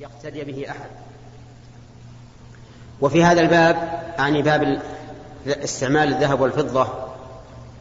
[0.00, 0.90] يقتدي به أحد.
[3.00, 4.82] وفي هذا الباب أعني باب
[5.46, 6.88] استعمال الذهب والفضة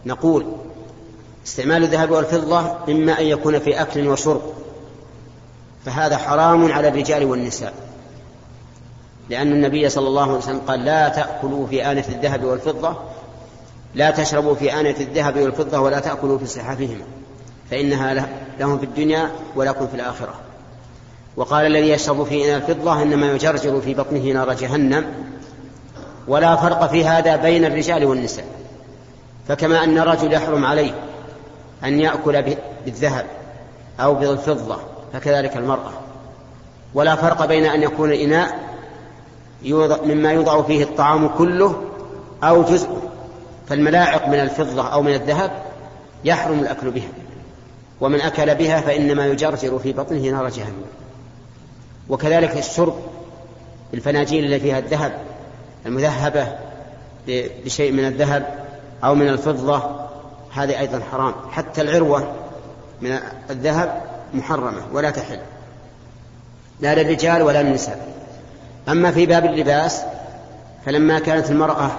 [0.06, 0.46] نقول
[1.46, 4.42] استعمال الذهب والفضة إما أن يكون في أكل وشرب
[5.86, 7.74] فهذا حرام على الرجال والنساء.
[9.30, 12.98] لأن النبي صلى الله عليه وسلم قال لا تأكلوا في آنة الذهب والفضة
[13.96, 17.04] لا تشربوا في آنة الذهب والفضة ولا تأكلوا في صحافهما
[17.72, 18.28] فإنها
[18.60, 20.34] لهم في الدنيا ولكم في الآخرة.
[21.38, 25.06] وقال الذي يشرب في إناء الفضة إنما يجرجر في بطنه نار جهنم
[26.28, 28.46] ولا فرق في هذا بين الرجال والنساء
[29.48, 30.92] فكما أن الرجل يحرم عليه
[31.84, 32.56] أن يأكل
[32.86, 33.26] بالذهب
[34.00, 34.78] أو بالفضة
[35.14, 35.92] فكذلك المرأة
[36.94, 38.60] ولا فرق بين أن يكون الإناء
[40.06, 41.82] مما يوضع فيه الطعام كله
[42.44, 43.02] أو جزءه
[43.70, 45.52] فالملاعق من الفضة أو من الذهب
[46.26, 47.10] يحرم الأكل بها
[48.02, 50.84] ومن أكل بها فإنما يجرجر في بطنه نار جهنم.
[52.10, 52.96] وكذلك الشرب
[53.94, 55.12] الفناجيل التي فيها الذهب
[55.86, 56.48] المذهبة
[57.66, 58.66] بشيء من الذهب
[59.04, 59.84] أو من الفضة
[60.54, 61.34] هذه أيضا حرام.
[61.52, 62.32] حتى العروة
[63.02, 64.02] من الذهب
[64.34, 65.40] محرمة ولا تحل
[66.80, 68.08] لا للرجال ولا للنساء.
[68.90, 70.02] أما في باب اللباس
[70.86, 71.92] فلما كانت المرأة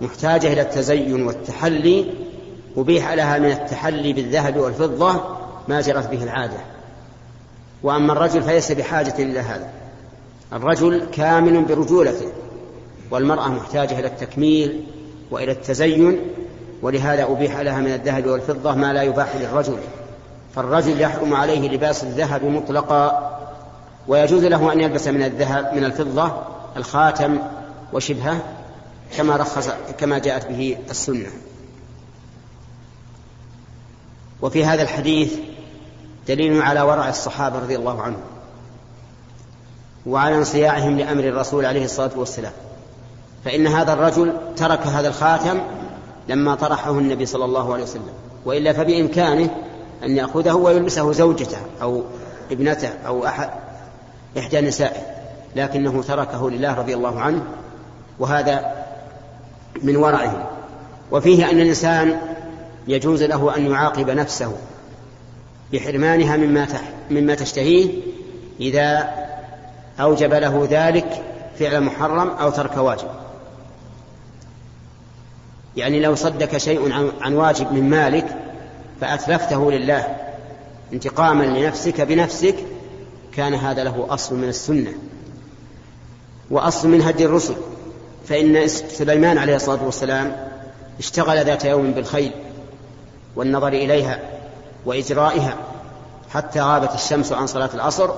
[0.00, 2.14] محتاجة إلى التزين والتحلي
[2.76, 5.20] أبيح لها من التحلي بالذهب والفضة
[5.68, 6.58] ما جرت به العادة.
[7.82, 9.70] وأما الرجل فليس بحاجة إلى هذا.
[10.52, 12.32] الرجل كامل برجولته
[13.10, 14.86] والمرأة محتاجة إلى التكميل
[15.30, 16.20] وإلى التزين
[16.82, 19.78] ولهذا أبيح لها من الذهب والفضة ما لا يباح للرجل.
[20.54, 23.34] فالرجل يحرم عليه لباس الذهب مطلقا
[24.08, 26.32] ويجوز له أن يلبس من الذهب من الفضة
[26.76, 27.38] الخاتم
[27.92, 28.42] وشبهه
[29.16, 31.28] كما رخص كما جاءت به السنة.
[34.42, 35.34] وفي هذا الحديث
[36.28, 38.20] دليل على ورع الصحابة رضي الله عنهم
[40.06, 42.52] وعلى انصياعهم لأمر الرسول عليه الصلاة والسلام.
[43.44, 45.60] فإن هذا الرجل ترك هذا الخاتم
[46.28, 48.12] لما طرحه النبي صلى الله عليه وسلم.
[48.44, 49.50] وإلا فبإمكانه
[50.04, 52.02] أن يأخذه ويلبسه زوجته أو
[52.50, 53.50] ابنته أو أحد
[54.38, 55.00] إحدى نسائه
[55.56, 57.42] لكنه تركه لله رضي الله عنه
[58.18, 58.84] وهذا
[59.82, 60.50] من ورعه.
[61.12, 62.18] وفيه أن الإنسان
[62.88, 64.52] يجوز له أن يعاقب نفسه
[65.72, 66.66] بحرمانها مما
[67.10, 67.90] مما تشتهيه
[68.60, 69.10] إذا
[70.00, 71.24] أوجب له ذلك
[71.58, 73.08] فعل محرم أو ترك واجب.
[75.76, 78.36] يعني لو صدك شيء عن واجب من مالك
[79.00, 80.16] فأتلفته لله
[80.92, 82.54] انتقاما لنفسك بنفسك
[83.36, 84.92] كان هذا له أصل من السنة
[86.50, 87.54] وأصل من هدي الرسل.
[88.28, 90.36] فإن سليمان عليه الصلاة والسلام
[90.98, 92.32] اشتغل ذات يوم بالخيل
[93.36, 94.20] والنظر إليها
[94.86, 95.56] وإجرائها
[96.30, 98.10] حتى غابت الشمس عن صلاة العصر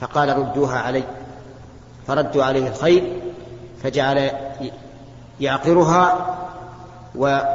[0.00, 1.04] فقال ردوها علي.
[2.06, 3.20] فردوا عليه الخيل
[3.82, 4.30] فجعل
[5.40, 6.36] يعقرها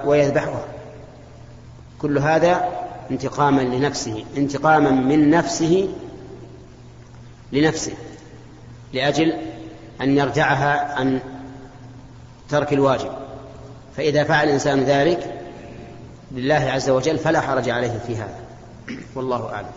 [0.06, 0.66] ويذبحها.
[2.02, 2.70] كل هذا
[3.12, 5.90] انتقاما لنفسه انتقاما من نفسه
[7.52, 7.94] لنفسه
[8.94, 9.34] لأجل
[10.02, 11.20] أن يرجعها عن
[12.50, 13.12] ترك الواجب.
[13.98, 15.39] فإذا فعل الإنسان ذلك
[16.32, 18.40] لله عز وجل فلا حرج عليه في هذا.
[19.16, 19.74] والله أعلم.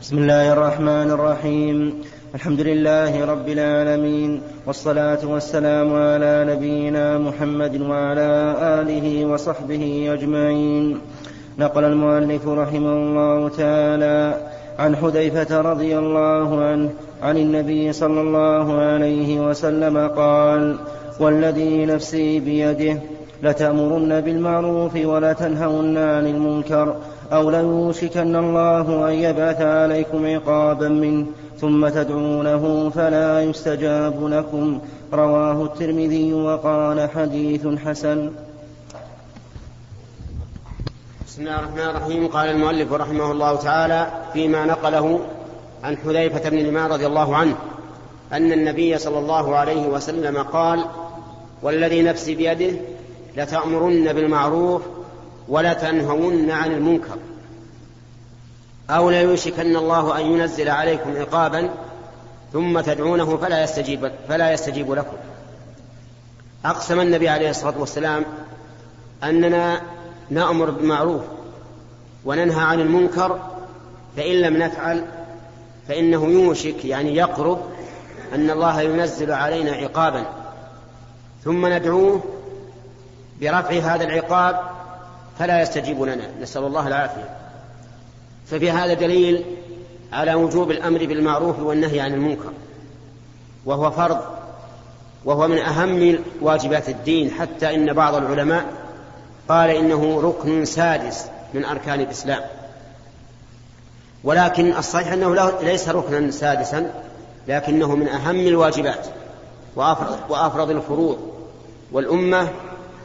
[0.00, 2.02] بسم الله الرحمن الرحيم.
[2.34, 8.30] الحمد لله رب العالمين والصلاة والسلام على نبينا محمد وعلى
[8.80, 11.00] آله وصحبه أجمعين.
[11.58, 14.48] نقل المؤلف رحمه الله تعالى
[14.78, 16.90] عن حذيفة رضي الله عنه
[17.22, 20.78] عن النبي صلى الله عليه وسلم قال
[21.20, 23.00] والذي نفسي بيده
[23.42, 26.96] لتأمرن بالمعروف ولتنهون عن المنكر
[27.32, 31.26] أو ليوشكن الله أن يبعث عليكم عقابا منه
[31.60, 34.78] ثم تدعونه فلا يستجاب لكم.
[35.12, 38.30] رواه الترمذي وقال حديث حسن.
[41.26, 42.26] بسم الله الرحمن الرحيم.
[42.26, 45.20] قال المؤلف رحمه الله تعالى فيما نقله
[45.82, 47.56] عن حذيفة بن اليمان رضي الله عنه
[48.32, 50.84] أن النبي صلى الله عليه وسلم قال
[51.62, 52.76] والذي نفسي بيده
[53.36, 54.82] لتأمرن بالمعروف
[55.48, 57.16] ولتنهون عن المنكر
[58.90, 61.70] أو ليوشكن الله أن ينزل عليكم عقابا
[62.52, 65.16] ثم تدعونه فلا يستجيب فلا يستجيب لكم.
[66.64, 68.24] أقسم النبي عليه الصلاة والسلام
[69.24, 69.80] أننا
[70.30, 71.22] نأمر بالمعروف
[72.24, 73.38] وننهى عن المنكر
[74.16, 75.04] فإن لم نفعل
[75.88, 77.58] فإنه يوشك يعني يقرب
[78.34, 80.24] أن الله ينزل علينا عقابا.
[81.44, 82.22] ثم ندعوه
[83.40, 84.60] برفع هذا العقاب
[85.38, 86.30] فلا يستجيب لنا.
[86.40, 87.36] نسأل الله العافية.
[88.46, 89.44] ففي هذا دليل
[90.12, 92.52] على وجوب الأمر بالمعروف والنهي عن المنكر.
[93.66, 94.20] وهو فرض
[95.24, 98.64] وهو من أهم واجبات الدين حتى إن بعض العلماء
[99.48, 102.57] قال إنه ركن سادس من أركان الإسلام.
[104.24, 106.90] ولكن الصحيح أنه ليس ركنا سادسا
[107.48, 109.06] لكنه من أهم الواجبات
[110.28, 111.18] وأفرض, الفروض.
[111.92, 112.48] والأمة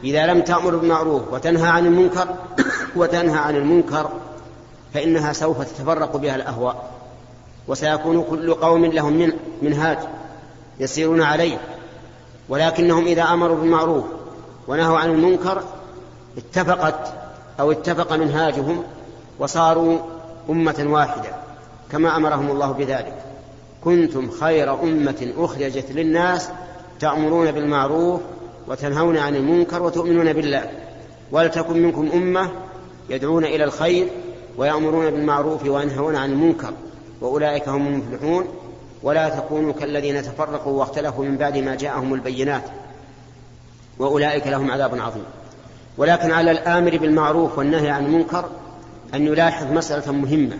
[0.03, 2.27] إذا لم تأمر بالمعروف وتنهى عن المنكر
[2.95, 4.09] وتنهى عن المنكر
[4.93, 6.91] فإنها سوف تتفرق بها الأهواء.
[7.67, 9.97] وسيكون كل قوم لهم من منهاج
[10.79, 11.57] يسيرون عليه.
[12.49, 14.03] ولكنهم إذا أمروا بالمعروف
[14.67, 15.63] ونهوا عن المنكر
[16.37, 17.13] اتفقت
[17.59, 18.83] أو اتفق منهاجهم
[19.39, 19.99] وصاروا
[20.49, 21.29] أمة واحدة
[21.91, 23.23] كما أمرهم الله بذلك.
[23.83, 26.49] كنتم خير أمة أخرجت للناس
[26.99, 28.21] تأمرون بالمعروف
[28.67, 30.69] وتنهون عن المنكر وتؤمنون بالله.
[31.31, 32.51] ولتكن منكم أمة
[33.09, 34.07] يدعون إلى الخير
[34.57, 36.73] ويأمرون بالمعروف وينهون عن المنكر
[37.21, 38.47] وأولئك هم المفلحون.
[39.03, 42.63] ولا تكونوا كالذين تفرقوا واختلفوا من بعد ما جاءهم البينات
[43.99, 45.25] وأولئك لهم عذاب عظيم.
[45.97, 48.45] ولكن على الآمر بالمعروف والنهي عن المنكر
[49.13, 50.57] أن يلاحظ مسألة مهمة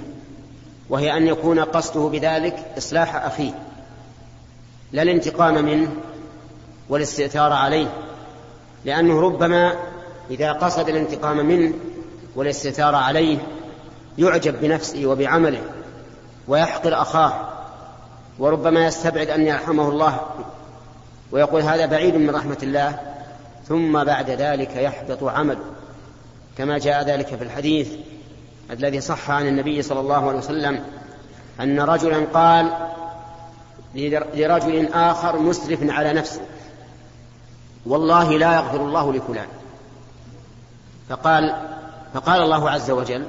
[0.89, 3.51] وهي أن يكون قصده بذلك إصلاح أخيه
[4.91, 5.91] لا الانتقام منه
[6.89, 7.88] والاستئثار عليه
[8.85, 9.73] لأنه ربما
[10.31, 11.73] إذا قصد الانتقام منه
[12.35, 13.38] والاستئثار عليه
[14.17, 15.61] يعجب بنفسه وبعمله
[16.47, 17.50] ويحقر أخاه
[18.39, 20.21] وربما يستبعد أن يرحمه الله
[21.31, 23.00] ويقول هذا بعيد من رحمة الله
[23.67, 25.63] ثم بعد ذلك يحبط عمله
[26.57, 27.89] كما جاء ذلك في الحديث
[28.74, 30.84] الذي صح عن النبي صلى الله عليه وسلم
[31.60, 32.74] أن رجلا قال
[34.36, 36.42] لرجل آخر مسرف على نفسه
[37.86, 39.48] والله لا يغفر الله لفلان.
[41.10, 41.56] فقال
[42.14, 43.25] فقال الله عز وجل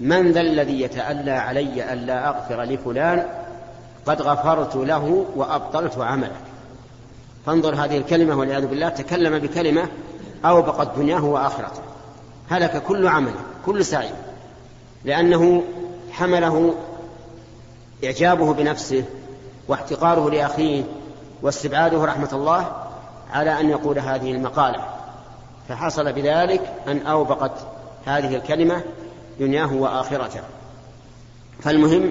[0.00, 3.26] من ذا الذي يتألى علي ألا أغفر لفلان
[4.06, 6.36] قد غفرت له وأبطلت عمله.
[7.46, 9.88] فانظر هذه الكلمة والعياذ بالله تكلم بكلمة
[10.44, 11.82] أوبقت دنياه وآخرته.
[12.50, 14.10] هلك كل عمله كل سعي
[15.04, 15.62] لأنه
[16.10, 16.74] حمله
[18.04, 19.04] إعجابه بنفسه
[19.68, 20.84] واحتقاره لأخيه
[21.42, 22.72] واستبعاده رحمة الله
[23.32, 24.84] على أن يقول هذه المقالة.
[25.68, 27.52] فحصل بذلك أن أوبقت
[28.06, 28.82] هذه الكلمة
[29.40, 30.40] دنياه وآخرته.
[31.60, 32.10] فالمهم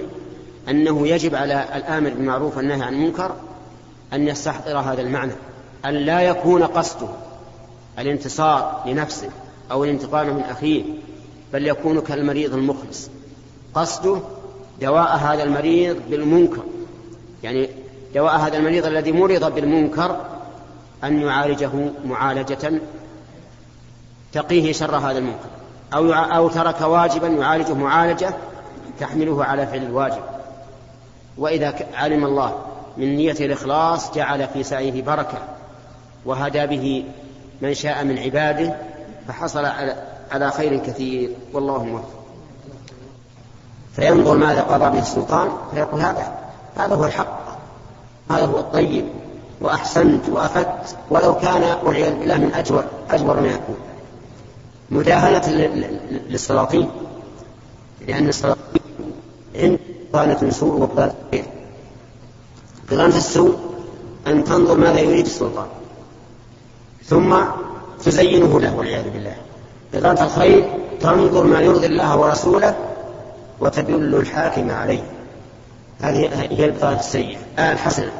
[0.68, 3.32] أنه يجب على الآمر بالمعروف والنهي عن المنكر
[4.12, 5.32] أن يستحضر هذا المعنى
[5.84, 7.08] أن لا يكون قصده
[7.98, 9.30] الانتصار لنفسه
[9.70, 10.84] أو الانتقام من أخيه
[11.52, 13.10] بل يكون كالمريض المخلص.
[13.74, 14.20] قصده
[14.80, 16.62] دواء هذا المريض بالمنكر.
[17.42, 17.68] يعني
[18.14, 20.16] دواء هذا المريض الذي مرض بالمنكر
[21.04, 21.70] أن يعالجه
[22.04, 22.80] معالجة
[24.32, 25.48] تقيه شر هذا المنكر.
[25.94, 28.34] أو أو ترك واجبا يعالجه معالجة
[29.00, 30.22] تحمله على فعل الواجب.
[31.38, 32.58] وإذا علم الله
[32.96, 35.38] من نية الإخلاص جعل في سعيه بركة.
[36.24, 37.04] وهدى به
[37.62, 38.76] من شاء من عباده.
[39.28, 40.17] فحصل على
[40.50, 42.18] خير كثير والله موفق.
[43.96, 46.38] فينظر ماذا قضى به السلطان فيقول هذا
[46.76, 47.38] هذا هو الحق
[48.30, 49.04] هذا هو الطيب
[49.60, 53.76] وأحسنت وأفدت ولو كان والعياذ بالله من أجور أجور ما يكون.
[54.90, 55.48] مداهنة
[56.28, 56.88] للسلاطين
[58.08, 58.82] لأن السلاطين
[59.54, 59.78] عند
[60.10, 61.44] بطانة سوء وبطانة خير
[62.90, 63.56] بطانة السوء
[64.26, 65.66] أن تنظر ماذا يريد السلطان
[67.04, 67.36] ثم
[68.04, 69.36] تزينه له والعياذ بالله.
[69.94, 70.64] بطانة الخير
[71.00, 72.74] تنظر ما يرضي الله ورسوله
[73.60, 75.02] وتدل الحاكم عليه.
[76.00, 77.38] هذه هي البطانة السيئة.
[77.58, 78.10] آه الحسنة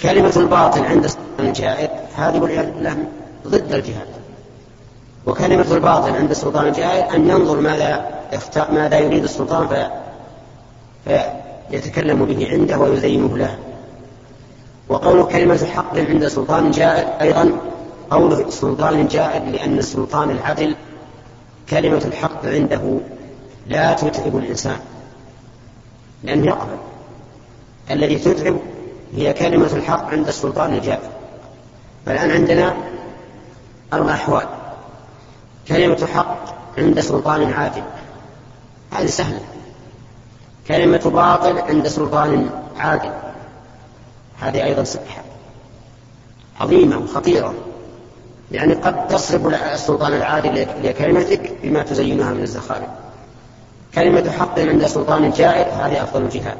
[0.00, 2.96] كلمة الباطل عند الجائر هذه والعياذ بالله
[3.46, 4.06] ضد الجهاد.
[5.26, 8.06] وكلمة الباطل عند السلطان الجائر أن ينظر ماذا
[8.70, 9.88] ماذا يريد السلطان في
[11.70, 13.58] فيتكلم به عنده ويزينه له.
[14.88, 17.52] وقول كلمة الحق عند سلطان جائر أيضا
[18.10, 20.76] قول سلطان جائر لأن السلطان العدل
[21.70, 23.00] كلمة الحق عنده
[23.66, 24.78] لا تتعب الإنسان
[26.22, 26.76] لأنه يقبل.
[27.90, 28.56] الذي تتعب
[29.14, 31.10] هي كلمة الحق عند السلطان الجائر.
[32.06, 32.74] فالآن عندنا
[33.92, 34.46] أربع أحوال.
[35.68, 36.36] كلمة حق
[36.78, 37.82] عند سلطان عادل.
[38.92, 39.40] هذه سهلة.
[40.68, 43.12] كلمة باطل عند سلطان عادل.
[44.40, 45.22] هذه أيضا سبحة
[46.60, 47.54] عظيمة وخطيرة.
[48.52, 52.88] يعني قد تصرف السلطان العادل لكلمتك بما تزينها من الزخارف.
[53.94, 56.56] كلمة حق عند سلطان جائر هذه أفضل الجهاد.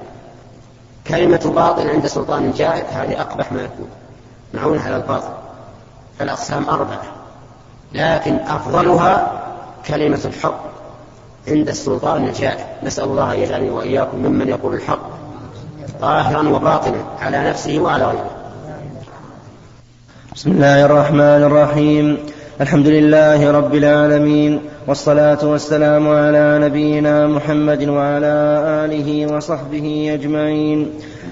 [1.09, 3.89] كلمة باطل عند سلطان جائر هذه أقبح ما يكون.
[4.55, 5.33] معونة على الباطل.
[6.19, 7.03] فالأقسام أربعة.
[7.93, 9.43] لكن أفضلها
[9.87, 10.61] كلمة الحق
[11.49, 12.65] عند السلطان الجائر.
[12.83, 15.11] نسأل الله أن يجعلني وإياكم ممن يقول الحق
[16.01, 18.40] ظاهرا وباطنا على نفسه وعلى غيره.
[20.35, 22.17] بسم الله الرحمن الرحيم.
[22.61, 28.35] الحمد لله رب العالمين والصلاة والسلام على نبينا محمد وعلى
[28.85, 30.91] آله وصحبه أجمعين.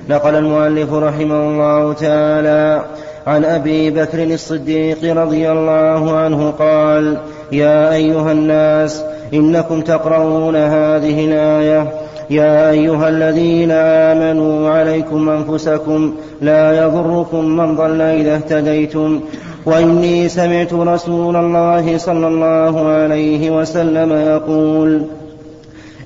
[0.09, 2.83] نقل المؤلف رحمه الله تعالى
[3.27, 7.19] عن أبي بكر الصديق رضي الله عنه قال
[7.53, 9.03] يا أيها الناس
[9.35, 18.35] إنكم تقرؤون هذه الآية يا أيها الذين آمنوا عليكم أنفسكم لا يضركم من ضل إذا
[18.35, 19.21] اهتديتم.
[19.67, 25.03] وإني سمعت رسول الله صلى الله عليه وسلم يقول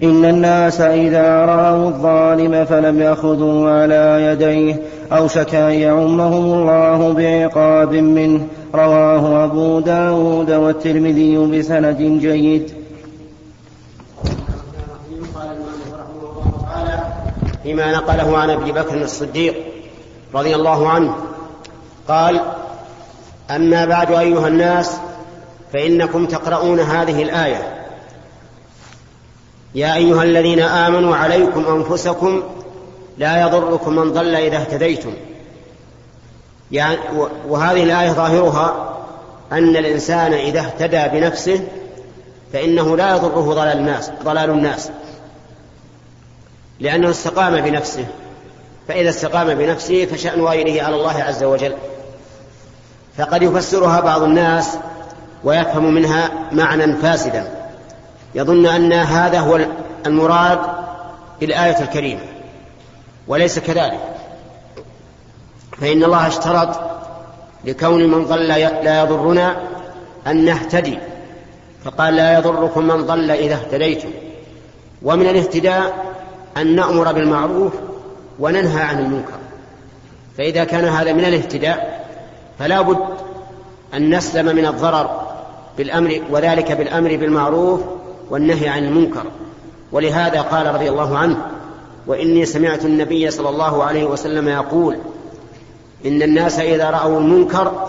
[0.02, 4.76] إن الناس إذا رأوا الظالم فلم يأخذوا على يديه
[5.12, 8.40] أوشك أن يعمهم الله بعقاب منه.
[8.74, 12.81] رواه أبو داود والترمذي بسند جيد.
[17.62, 19.54] فيما نقله عن أبي بكر الصديق
[20.34, 21.14] رضي الله عنه.
[22.08, 22.40] قال
[23.50, 24.96] أما بعد أيها الناس
[25.72, 27.84] فإنكم تقرؤون هذه الآية.
[29.74, 32.42] يا أيها الذين آمنوا عليكم أنفسكم
[33.18, 35.12] لا يضركم من ضل إذا اهتديتم.
[36.72, 36.96] يعني
[37.48, 38.98] وهذه الآية ظاهرها
[39.52, 41.60] أن الإنسان إذا اهتدى بنفسه
[42.52, 44.90] فإنه لا يضره ضلال الناس ضلال الناس.
[46.80, 48.06] لأنه استقام بنفسه.
[48.88, 51.74] فإذا استقام بنفسه فشأن غيره على الله عز وجل.
[53.18, 54.76] فقد يفسرها بعض الناس
[55.44, 57.68] ويفهم منها معنى فاسدا.
[58.34, 59.60] يظن أن هذا هو
[60.06, 60.58] المراد
[61.40, 62.20] بالآية الكريمة
[63.28, 64.00] وليس كذلك.
[65.80, 66.80] فإن الله اشترط
[67.64, 68.48] لكون من ضل
[68.82, 69.56] لا يضرنا
[70.26, 70.98] أن نهتدي.
[71.84, 74.10] فقال لا يضركم من ضل إذا اهتديتم.
[75.02, 76.11] ومن الاهتداء
[76.56, 77.72] أن نأمر بالمعروف
[78.40, 79.38] وننهى عن المنكر.
[80.38, 82.06] فإذا كان هذا من الاهتداء
[82.58, 82.98] فلا بد
[83.94, 85.20] أن نسلم من الضرر
[85.78, 87.80] بالأمر وذلك بالأمر بالمعروف
[88.30, 89.24] والنهي عن المنكر.
[89.92, 91.36] ولهذا قال رضي الله عنه
[92.06, 94.96] وإني سمعت النبي صلى الله عليه وسلم يقول
[96.06, 97.88] إن الناس إذا رأوا المنكر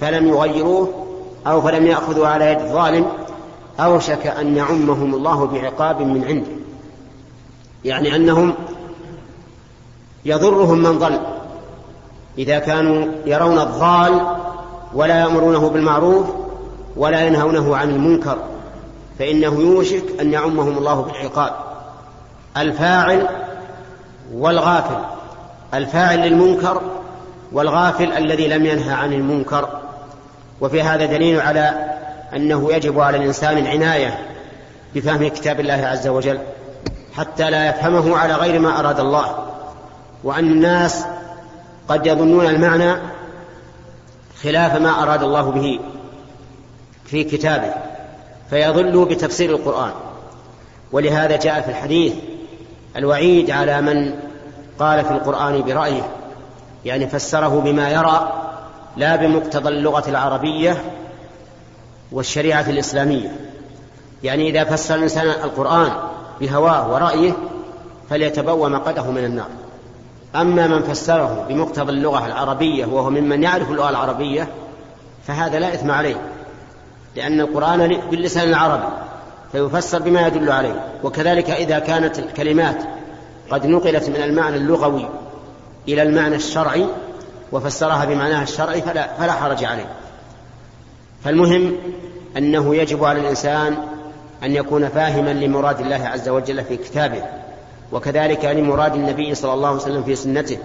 [0.00, 1.06] فلم يغيروه
[1.46, 3.06] أو فلم يأخذوا على يد الظالم
[3.80, 6.65] أوشك أن يعمهم الله بعقاب من عنده.
[7.86, 8.54] يعني أنهم
[10.24, 11.20] يضرهم من ضل
[12.38, 14.20] إذا كانوا يرون الضال
[14.94, 16.26] ولا يأمرونه بالمعروف
[16.96, 18.38] ولا ينهونه عن المنكر
[19.18, 21.52] فإنه يوشك أن يعمهم الله بالعقاب.
[22.56, 23.28] الفاعل
[24.34, 25.04] والغافل
[25.74, 26.80] الفاعل للمنكر
[27.52, 29.68] والغافل الذي لم ينهى عن المنكر.
[30.60, 31.96] وفي هذا دليل على
[32.36, 34.18] أنه يجب على الإنسان العناية
[34.94, 36.38] بفهم كتاب الله عز وجل.
[37.16, 39.46] حتى لا يفهمه على غير ما أراد الله.
[40.24, 41.04] وأن الناس
[41.88, 42.96] قد يظنون المعنى
[44.42, 45.80] خلاف ما أراد الله به
[47.04, 47.74] في كتابه
[48.50, 49.92] فيضلوا بتفسير القرآن.
[50.92, 52.14] ولهذا جاء في الحديث
[52.96, 54.14] الوعيد على من
[54.78, 56.08] قال في القرآن برأيه
[56.84, 58.32] يعني فسره بما يرى
[58.96, 60.82] لا بمقتضى اللغة العربية
[62.12, 63.36] والشريعة الإسلامية.
[64.22, 65.92] يعني إذا فسر الإنسان القرآن
[66.40, 67.32] بهواه ورأيه
[68.10, 69.48] فليتبوى مقده من النار.
[70.36, 74.48] أما من فسره بمقتضى اللغة العربية وهو ممن يعرف اللغة العربية
[75.26, 76.16] فهذا لا إثم عليه
[77.16, 78.88] لأن القرآن باللسان العربي
[79.52, 80.84] فيفسر بما يدل عليه.
[81.04, 82.82] وكذلك إذا كانت الكلمات
[83.50, 85.08] قد نقلت من المعنى اللغوي
[85.88, 86.86] إلى المعنى الشرعي
[87.52, 89.86] وفسرها بمعناها الشرعي فلا, فلا حرج عليه.
[91.24, 91.76] فالمهم
[92.36, 93.76] أنه يجب على الإنسان
[94.46, 97.22] أن يكون فاهما لمراد الله عز وجل في كتابه
[97.92, 100.58] وكذلك لمراد النبي صلى الله عليه وسلم في سنته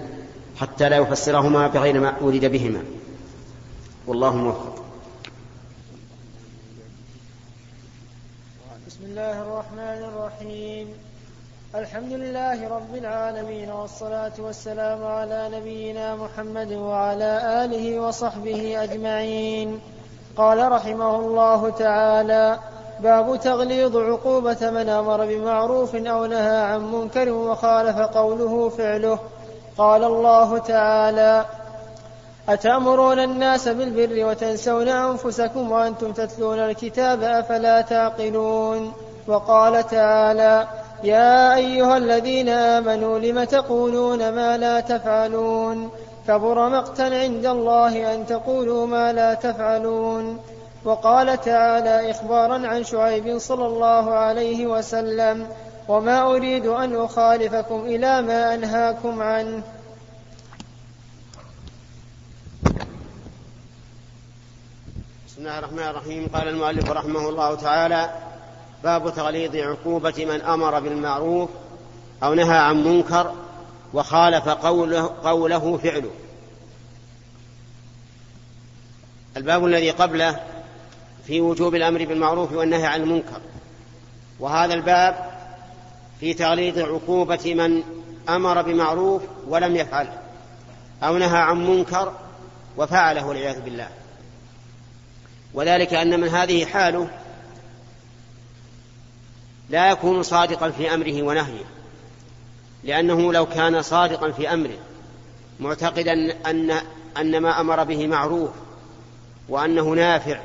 [0.60, 2.82] حتى لا يفسرهما بغير ما أريد بهما.
[4.06, 4.74] والله موفق.
[8.86, 10.88] بسم الله الرحمن الرحيم.
[11.74, 19.80] الحمد لله رب العالمين والصلاة والسلام على نبينا محمد وعلى آله وصحبه أجمعين.
[20.36, 22.58] قال رحمه الله تعالى
[23.02, 29.18] باب تغليظ عقوبة من أمر بمعروف أو نهى عن منكر وخالف قوله فعله.
[29.78, 31.44] قال الله تعالى
[32.48, 38.92] أتأمرون الناس بالبر وتنسون أنفسكم وأنتم تتلون الكتاب أفلا تعقلون؟
[39.26, 40.66] وقال تعالى
[41.04, 45.90] يا أيها الذين آمنوا لم تقولون ما لا تفعلون؟
[46.28, 50.38] كبر مقتا عند الله أن تقولوا ما لا تفعلون.
[50.84, 55.48] وقال تعالى إخبارا عن شعيب صلى الله عليه وسلم
[55.88, 59.62] وما أريد أن أخالفكم إلى ما أنهاكم عنه.
[65.26, 66.28] بسم الله الرحمن الرحيم.
[66.34, 68.10] قال المؤلف رحمه الله تعالى
[68.84, 71.50] باب تغليظ عقوبة من أمر بالمعروف
[72.22, 73.34] أو نهى عن منكر
[73.94, 76.10] وخالف قوله, قوله فعله.
[79.36, 80.40] الباب الذي قبله
[81.26, 83.40] في وجوب الأمر بالمعروف والنهي عن المنكر.
[84.40, 85.30] وهذا الباب
[86.20, 87.82] في تغليظ عقوبة من
[88.28, 90.18] أمر بمعروف ولم يفعله
[91.02, 92.12] أو نهى عن منكر
[92.76, 93.88] وفعله والعياذ بالله.
[95.54, 97.08] وذلك أن من هذه حاله
[99.70, 101.64] لا يكون صادقا في أمره ونهيه
[102.84, 104.78] لأنه لو كان صادقا في أمره
[105.60, 106.12] معتقدا
[106.46, 106.70] أن
[107.16, 108.50] أن ما أمر به معروف
[109.48, 110.40] وأنه نافع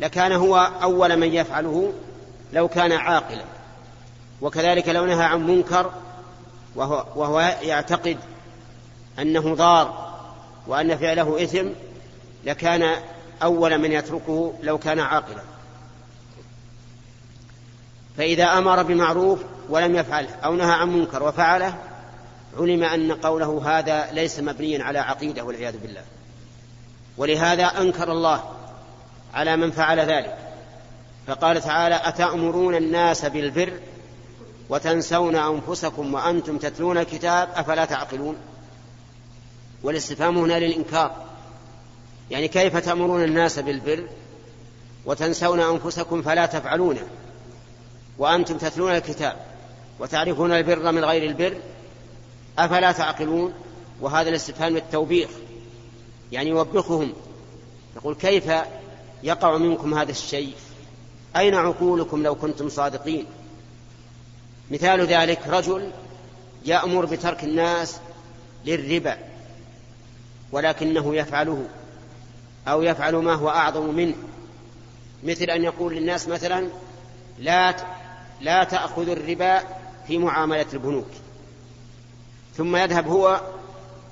[0.00, 1.92] لكان هو أول من يفعله
[2.52, 3.44] لو كان عاقلا.
[4.40, 5.90] وكذلك لو نهى عن منكر
[6.74, 8.18] وهو, وهو يعتقد
[9.18, 10.12] أنه ضار
[10.66, 11.68] وأن فعله إثم
[12.44, 12.96] لكان
[13.42, 15.42] أول من يتركه لو كان عاقلا.
[18.16, 21.74] فإذا أمر بمعروف ولم يفعله أو نهى عن منكر وفعله
[22.58, 26.02] علم أن قوله هذا ليس مبنيا على عقيدة والعياذ بالله.
[27.16, 28.42] ولهذا أنكر الله
[29.34, 30.38] على من فعل ذلك.
[31.26, 33.72] فقال تعالى أتأمرون الناس بالبر
[34.68, 38.36] وتنسون أنفسكم وأنتم تتلون الكتاب أفلا تعقلون؟
[39.82, 41.16] والاستفهام هنا للإنكار.
[42.30, 44.08] يعني كيف تأمرون الناس بالبر
[45.04, 47.06] وتنسون أنفسكم فلا تفعلونه
[48.18, 49.36] وأنتم تتلون الكتاب
[49.98, 51.56] وتعرفون البر من غير البر
[52.58, 53.54] أفلا تعقلون؟
[54.00, 55.28] وهذا الاستفهام التوبيخ.
[56.32, 57.12] يعني يوبخهم.
[57.96, 58.50] يقول كيف
[59.22, 60.54] يقع منكم هذا الشيء.
[61.36, 63.26] أين عقولكم لو كنتم صادقين؟
[64.70, 65.90] مثال ذلك رجل
[66.64, 68.00] يأمر بترك الناس
[68.64, 69.18] للربا
[70.52, 71.64] ولكنه يفعله
[72.68, 74.14] أو يفعل ما هو أعظم منه.
[75.24, 76.68] مثل أن يقول للناس مثلا
[77.38, 77.76] لا
[78.40, 79.62] لا تأخذ الربا
[80.06, 81.08] في معاملة البنوك.
[82.56, 83.40] ثم يذهب هو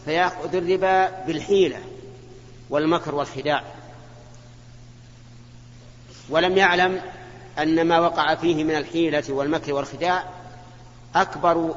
[0.05, 1.81] فيأخذ الربا بالحيلة
[2.70, 3.64] والمكر والخداع.
[6.31, 7.01] ولم يعلم
[7.59, 10.25] أن ما وقع فيه من الحيلة والمكر والخداع
[11.14, 11.75] أكبر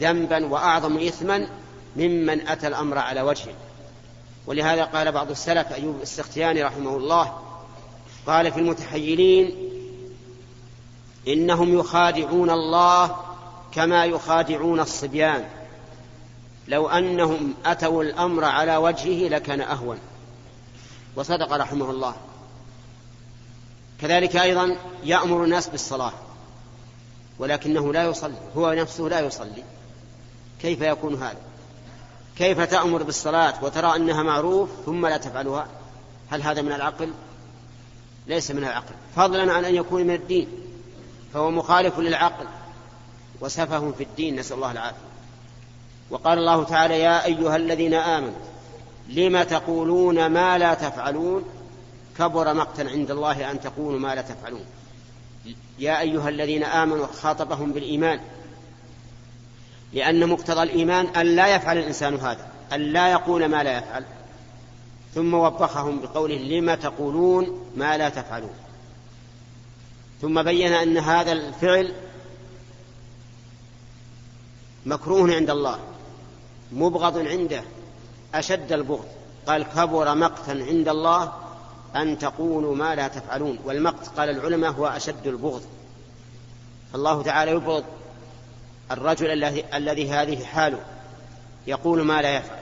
[0.00, 1.48] ذنبا وأعظم إثما
[1.96, 3.54] ممن أتى الأمر على وجهه
[4.46, 7.38] ولهذا قال بعض السلف أيوب السختياني رحمه الله
[8.26, 9.54] قال في المتحيلين
[11.28, 13.16] إنهم يخادعون الله
[13.72, 15.44] كما يخادعون الصبيان.
[16.68, 19.98] لو أنهم أتوا الأمر على وجهه لكان أهون.
[21.16, 22.14] وصدق رحمه الله.
[24.02, 26.12] كذلك أيضا يأمر الناس بالصلاة
[27.38, 29.64] ولكنه لا يصلي هو نفسه لا يصلي.
[30.62, 31.40] كيف يكون هذا؟
[32.38, 35.66] كيف تأمر بالصلاة وترى أنها معروف ثم لا تفعلها؟
[36.30, 37.10] هل هذا من العقل؟
[38.26, 38.94] ليس من العقل.
[39.16, 40.48] فضلا عن أن يكون من الدين
[41.34, 42.46] فهو مخالف للعقل
[43.40, 45.12] وسفه في الدين نسأل الله العافية.
[46.10, 48.34] وقال الله تعالى يا أيها الذين آمنوا
[49.08, 51.44] لم تقولون ما لا تفعلون؟
[52.18, 54.64] كبر مقتا عند الله أن تقولوا ما لا تفعلون.
[55.78, 58.20] يا أيها الذين آمنوا خاطبهم بالإيمان.
[59.92, 64.04] لأن مقتضى الإيمان أن لا يفعل الإنسان هذا أن لا يقول ما لا يفعل.
[65.14, 68.54] ثم وبخهم بقوله لم تقولون ما لا تفعلون.
[70.22, 71.92] ثم بين أن هذا الفعل
[74.86, 75.78] مكروه عند الله
[76.72, 77.64] مبغض عنده
[78.34, 79.06] أشد البغض.
[79.46, 81.32] قال كبر مقتا عند الله
[81.96, 83.58] أن تقولوا ما لا تفعلون.
[83.64, 85.62] والمقت قال العلماء هو أشد البغض.
[86.92, 87.84] فالله تعالى يبغض
[88.90, 90.80] الرجل الذي هذه حاله.
[91.66, 92.58] يقول ما لا يفعل.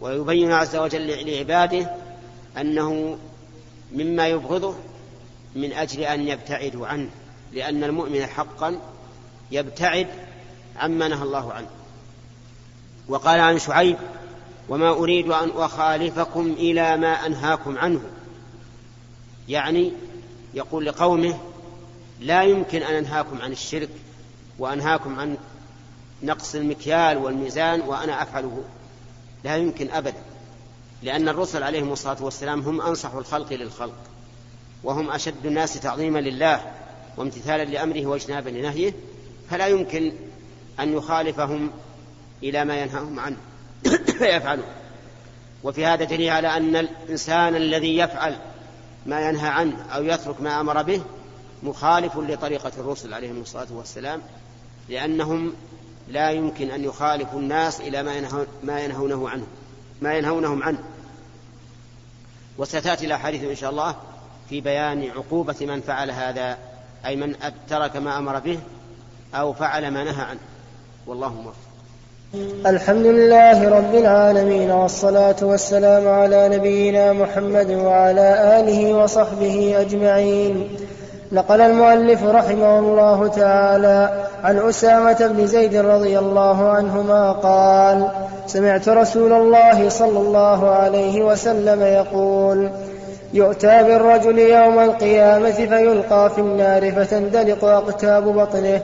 [0.00, 1.90] ويبين عز وجل لعباده
[2.58, 3.18] أنه
[3.92, 4.74] مما يبغضه
[5.56, 7.10] من أجل أن يبتعدوا عنه.
[7.52, 8.80] لأن المؤمن حقا
[9.50, 10.06] يبتعد
[10.76, 11.68] عما نهى الله عنه.
[13.08, 13.96] وقال عن شعيب
[14.68, 18.00] وما أريد أن أخالفكم إلى ما أنهاكم عنه.
[19.50, 19.92] يعني
[20.54, 21.38] يقول لقومه
[22.20, 23.88] لا يمكن أن أنهاكم عن الشرك
[24.58, 25.36] وأنهاكم عن
[26.22, 28.64] نقص المكيال والميزان وأنا أفعله.
[29.44, 30.22] لا يمكن أبدا
[31.02, 33.98] لأن الرسل عليهم الصلاة والسلام هم أنصح الخلق للخلق
[34.84, 36.72] وهم أشد الناس تعظيما لله
[37.16, 38.92] وامتثالا لأمره واجتنابا لنهيه
[39.50, 40.12] فلا يمكن
[40.80, 41.70] أن يخالفهم
[42.42, 43.36] إلى ما ينهاهم عنه
[44.18, 44.64] فيفعلوا
[45.62, 48.36] وفي هذا دليل على أن الإنسان الذي يفعل
[49.06, 51.02] ما ينهى عنه أو يترك ما أمر به
[51.62, 54.22] مخالف لطريقة الرسل عليهم الصلاة والسلام
[54.88, 55.52] لأنهم
[56.08, 59.46] لا يمكن أن يخالفوا الناس إلى ما, ينهو ما ينهونه عنه
[60.02, 60.82] ما ينهونهم عنه.
[62.58, 63.96] وستأتي الأحاديث إن شاء الله
[64.48, 66.58] في بيان عقوبة من فعل هذا
[67.06, 67.36] أي من
[67.68, 68.60] ترك ما أمر به
[69.34, 70.40] أو فعل ما نهى عنه.
[71.06, 71.69] والله موفق.
[72.66, 80.68] الحمد لله رب العالمين والصلاة والسلام على نبينا محمد وعلى آله وصحبه أجمعين.
[81.32, 88.08] نقل المؤلف رحمه الله تعالى عن أسامة بن زيد رضي الله عنهما قال
[88.46, 92.70] سمعت رسول الله صلى الله عليه وسلم يقول
[93.34, 98.80] يؤتى بالرجل يوم القيامة فيلقى في النار فتندلق أقتاب بطنه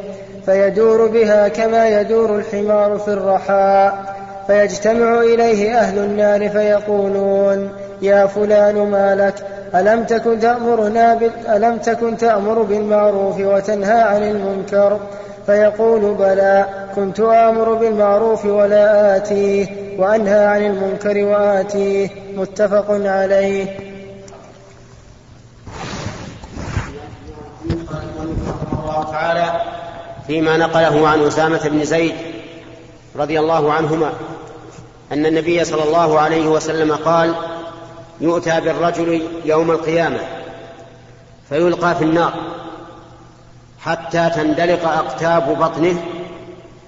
[0.46, 4.16] فيدور بها كما يدور الحمار في الرحاء.
[4.46, 9.34] فيجتمع إليه أهل النار فيقولون يا فلان ما لك؟
[9.74, 11.18] ألم تكن تأمرنا.
[11.56, 15.00] ألم تكن تأمر بالمعروف وتنهى عن المنكر?
[15.46, 19.66] فيقول بلى كنت آمر بالمعروف ولا آتيه
[19.98, 22.08] وأنهى عن المنكر وآتيه.
[22.36, 23.66] متفق عليه
[28.72, 29.44] الله تعالى
[30.26, 32.14] فيما نقله عن أسامة بن زيد
[33.16, 34.12] رضي الله عنهما
[35.12, 37.34] أن النبي صلى الله عليه وسلم قال
[38.20, 40.18] يؤتى بالرجل يوم القيامة
[41.48, 42.32] فيلقى في النار
[43.80, 46.02] حتى تندلق أقتاب بطنه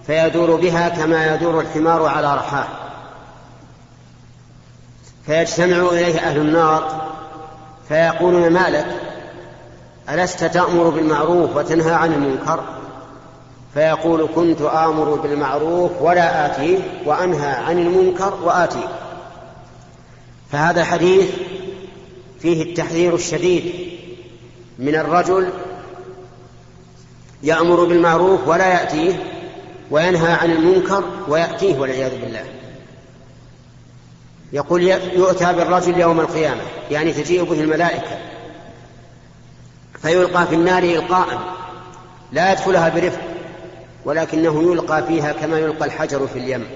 [0.06, 2.66] فيدور بها كما يدور الحمار على رحاه.
[5.26, 7.08] فيجتمع إليه أهل النار
[7.88, 8.86] فيقولون ما لك؟
[10.10, 12.77] ألست تأمر بالمعروف وتنهى عن المنكر؟
[13.74, 18.88] فيقول كنت آمر بالمعروف ولا آتيه وأنهى عن المنكر وآتيه
[20.52, 21.30] فهذا الحديث
[22.40, 23.72] فيه التحذير الشديد
[24.78, 25.50] من الرجل
[27.42, 29.22] يأمر بالمعروف ولا يأتيه
[29.90, 32.44] وينهى عن المنكر ويأتيه والعياذ بالله.
[34.52, 38.18] يقول يؤتى بالرجل يوم القيامة يعني تجيء به الملائكة.
[40.02, 41.38] فيلقى في النار إلقاء
[42.32, 43.27] لا يدخلها برفق.
[44.04, 46.66] ولكنه يلقى فيها كما يلقى الحجر في اليم.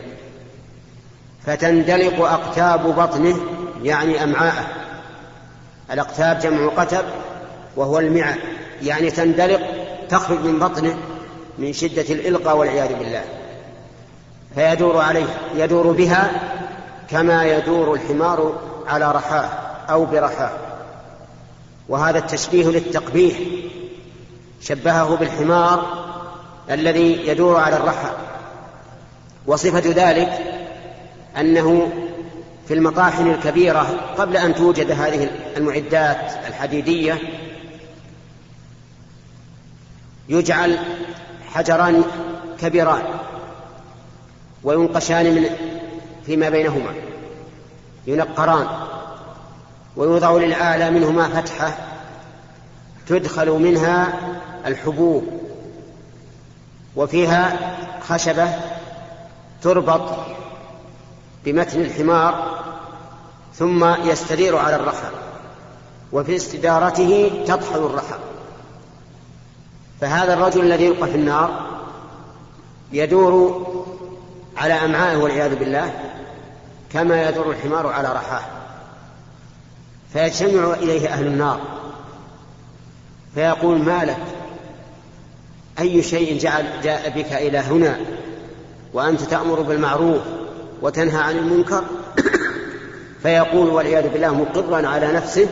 [1.46, 3.36] فتندلق أقتاب بطنه
[3.82, 4.66] يعني أمعاءه.
[5.90, 7.04] الأقتاب جمع قتب
[7.76, 8.34] وهو المعى
[8.82, 9.60] يعني تندلق
[10.08, 10.96] تخرج من بطنه
[11.58, 13.24] من شدة الإلقاء والعياذ بالله.
[14.54, 16.30] فيدور عليه يدور بها
[17.10, 19.48] كما يدور الحمار على رحاه
[19.90, 20.50] أو برحاه.
[21.88, 23.38] وهذا التشبيه للتقبيح.
[24.60, 26.01] شبهه بالحمار
[26.70, 28.10] الذي يدور على الرحى.
[29.46, 30.30] وصفة ذلك
[31.36, 31.88] أنه
[32.68, 33.86] في المطاحن الكبيرة
[34.18, 37.18] قبل أن توجد هذه المعدات الحديدية
[40.28, 40.78] يجعل
[41.52, 42.04] حجران
[42.60, 43.02] كبيران
[44.64, 45.46] وينقشان من
[46.26, 46.94] فيما بينهما
[48.06, 48.66] ينقران
[49.96, 51.78] ويوضع للآلة منهما فتحة
[53.06, 54.12] تدخل منها
[54.66, 55.41] الحبوب.
[56.96, 57.76] وفيها
[58.08, 58.48] خشبة
[59.62, 60.10] تربط
[61.44, 62.62] بمتن الحمار
[63.54, 65.10] ثم يستدير على الرحى
[66.12, 68.16] وفي استدارته تطحن الرحى
[70.00, 71.66] فهذا الرجل الذي يلقى في النار
[72.92, 73.66] يدور
[74.56, 75.92] على أمعائه والعياذ بالله
[76.92, 78.42] كما يدور الحمار على رحاه
[80.12, 81.60] فيجتمع إليه أهل النار
[83.34, 84.41] فيقول ما لك؟
[85.78, 88.00] أي شيء جعل جاء بك إلى هنا
[88.92, 90.20] وأنت تأمر بالمعروف
[90.82, 91.84] وتنهى عن المنكر
[93.22, 95.48] فيقول والعياذ بالله مقرا على نفسه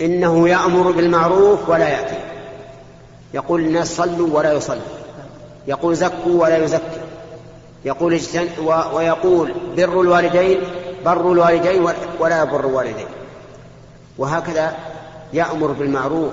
[0.00, 2.18] إنه يأمر بالمعروف ولا يأتي.
[3.34, 4.80] يقول الناس صلوا ولا يصلوا
[5.66, 7.00] يقول زكوا ولا يزكي.
[7.84, 8.48] يقول اجتن
[8.94, 10.60] ويقول بر الوالدين
[11.04, 11.82] بر الوالدين
[12.20, 13.06] ولا يبر الوالدين.
[14.18, 14.76] وهكذا
[15.32, 16.32] يأمر بالمعروف.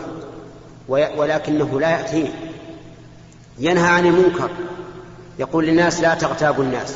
[0.91, 2.27] ولكنه لا يأتيه
[3.59, 4.49] ينهى عن المنكر.
[5.39, 6.95] يقول للناس لا تغتابوا الناس.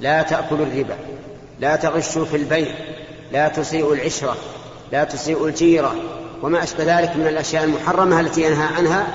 [0.00, 0.96] لا تأكلوا الربا.
[1.60, 2.74] لا تغشوا في البيع.
[3.32, 4.36] لا تسيئوا العشرة.
[4.92, 5.94] لا تسيئوا الجيرة.
[6.42, 9.06] وما أشبه ذلك من الأشياء المحرمة التي ينهى عنها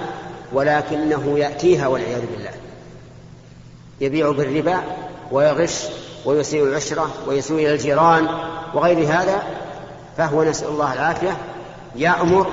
[0.54, 2.52] ولكنه يأتيها والعياذ بالله.
[4.02, 4.82] يبيع بالربا
[5.32, 5.84] ويغش
[6.26, 8.28] ويسيء العشرة ويسوء إلى الجيران
[8.74, 9.44] وغير هذا
[10.18, 11.38] فهو نسأل الله العافية.
[11.96, 12.48] يأمر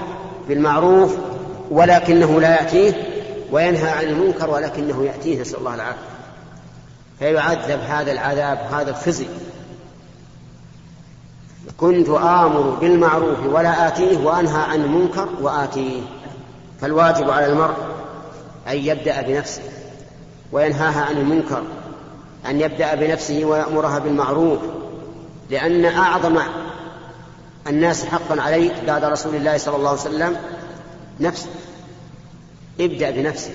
[0.49, 1.17] بالمعروف
[1.71, 2.93] ولكنه لا يأتيه
[3.53, 5.99] وينهى عن المنكر ولكنه يأتيه نسأل الله العافية.
[7.19, 9.27] فيعذب هذا العذاب هذا الخزي.
[11.77, 16.01] كنت آمر بالمعروف ولا آتيه وأنهى عن المنكر وآتيه.
[16.81, 17.77] فالواجب على المرء
[18.69, 19.63] أن يبدأ بنفسه
[20.53, 21.63] وينهاها عن المنكر
[22.47, 24.59] أن يبدأ بنفسه ويأمرها بالمعروف
[25.51, 26.39] لأن أعظم
[27.67, 30.37] الناس حقا عليك بعد رسول الله صلى الله عليه وسلم
[31.21, 31.49] نفسه
[32.81, 33.55] ابدأ بنفسك.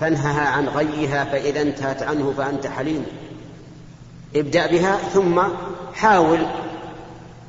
[0.00, 3.06] فانهها عن غيها فإذا انتهت عنه فأنت حليم.
[4.36, 5.42] ابدأ بها ثم
[5.94, 6.46] حاول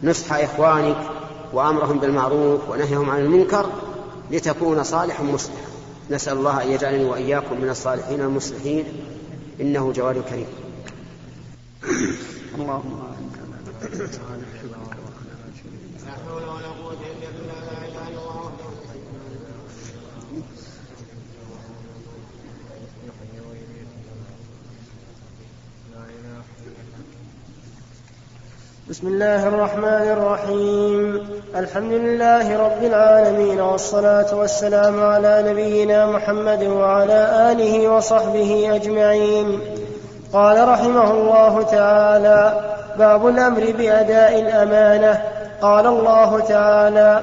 [0.04, 0.98] نصح إخوانك
[1.54, 3.70] وأمرهم بالمعروف ونهيهم عن المنكر
[4.32, 5.72] لتكون صالحا مصلحا.
[6.12, 8.86] نسأل الله أن يجعلني وإياكم من الصالحين المصلحين.
[9.62, 10.48] إنه جواد كريم.
[12.56, 13.02] اللهم
[16.06, 18.52] لا حول ولا قوة إلا بالله لا إله إلا الله
[28.92, 31.28] بسم الله الرحمن الرحيم.
[31.56, 39.60] الحمد لله رب العالمين والصلاة والسلام على نبينا محمد وعلى آله وصحبه أجمعين.
[40.34, 42.62] قال رحمه الله تعالى
[42.98, 45.22] باب الأمر بأداء الأمانة.
[45.62, 47.22] قال الله تعالى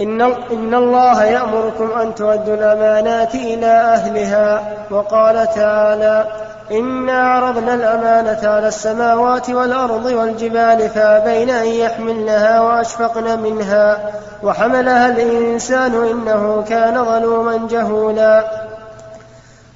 [0.00, 4.76] إن, الله يأمركم أن تؤدوا الأمانات إلى أهلها.
[4.90, 6.26] وقال تعالى
[6.70, 13.98] إنا عرضنا الأمانة على السماوات والأرض والجبال فأبين أن يحملنها وأشفقن منها
[14.42, 18.44] وحملها الإنسان إنه كان ظلوما جهولا.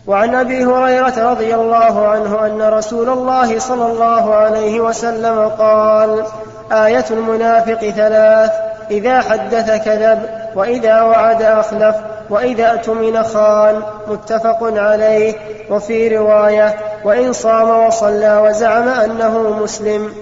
[0.07, 6.25] وعن أبي هريرة رضي الله عنه أن رسول الله صلى الله عليه وسلم قال
[6.73, 8.51] آية المنافق ثلاث
[8.91, 10.23] إذا حدث كذب
[10.55, 11.97] وإذا وعد أخلف
[12.31, 15.35] وإذا اؤتمن خان متفق عليه
[15.71, 20.13] وفي رواية وإن صام وصلى وزعم أنه مسلم.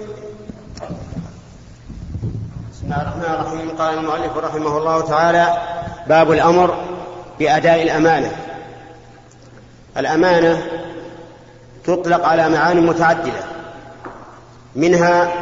[2.71, 3.69] بسم الله الرحمن الرحيم.
[3.79, 5.57] قال المؤلف رحمه الله تعالى
[6.07, 6.75] باب الأمر
[7.39, 8.31] بأداء الأمانة.
[9.97, 10.63] الأمانة
[11.83, 13.43] تطلق على معاني متعددة.
[14.75, 15.33] منها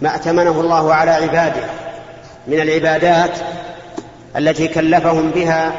[0.00, 1.64] ما ائتمنه الله على عباده.
[2.46, 3.30] من العبادات
[4.36, 5.72] التي كلفهم بها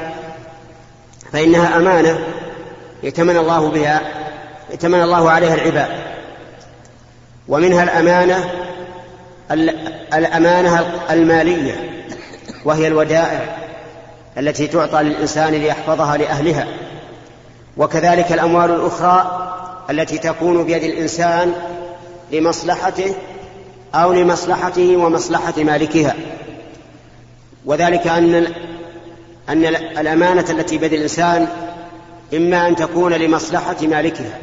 [1.34, 2.20] فإنها أمانة
[3.04, 4.02] ائتمن الله بها
[4.72, 5.90] ائتمن الله عليها العباد.
[7.48, 8.52] ومنها الأمانة
[10.14, 12.06] الأمانة المالية
[12.66, 13.58] وهي الودائع
[14.38, 16.68] التي تعطى للإنسان ليحفظها لأهلها.
[17.78, 19.40] وكذلك الأموال الأخرى
[19.90, 21.54] التي تكون بيد الإنسان
[22.32, 23.16] لمصلحته
[23.96, 26.16] أو لمصلحته ومصلحة مالكها.
[27.66, 28.54] وذلك أن
[29.50, 31.48] أن الأمانة التي بيد الإنسان
[32.34, 34.40] إما أن تكون لمصلحة مالكها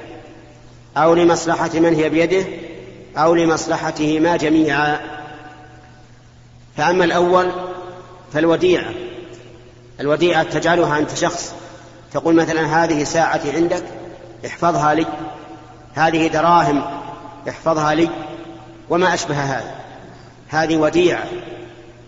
[0.97, 2.45] أو لمصلحة من هي بيده
[3.17, 5.01] أو لمصلحتهما جميعا.
[6.77, 7.51] فأما الأول
[8.33, 8.91] فالوديعة.
[10.01, 11.55] الوديعة تجعلها أنت شخص.
[12.13, 13.85] تقول مثلا هذه ساعتي عندك
[14.47, 15.07] احفظها لي.
[15.95, 16.83] هذه دراهم
[17.49, 18.09] احفظها لي.
[18.91, 19.75] وما أشبه هذا.
[20.49, 21.25] هذه وديعة.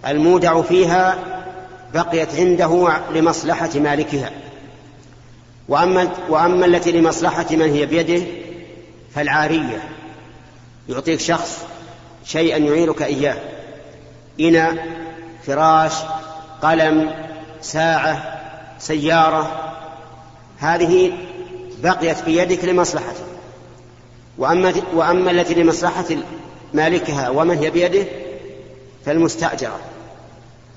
[0.07, 1.19] المودع فيها
[1.95, 4.31] بقيت عنده لمصلحة مالكها.
[5.69, 8.27] وأما, وأما التي لمصلحة من هي بيده
[9.15, 9.83] فالعارية.
[10.89, 11.65] يعطيك شخص
[12.25, 13.37] شيئا يعيرك إياه.
[14.41, 14.87] إناء
[15.47, 15.93] فراش
[16.63, 17.15] قلم
[17.63, 18.41] ساعة
[18.79, 19.73] سيارة.
[20.59, 21.13] هذه
[21.83, 23.25] بقيت في يدك لمصلحته
[24.39, 26.05] وأما, وأما التي لمصلحة
[26.75, 28.07] مالكها ومن هي بيده
[29.07, 29.92] فالمستأجرة.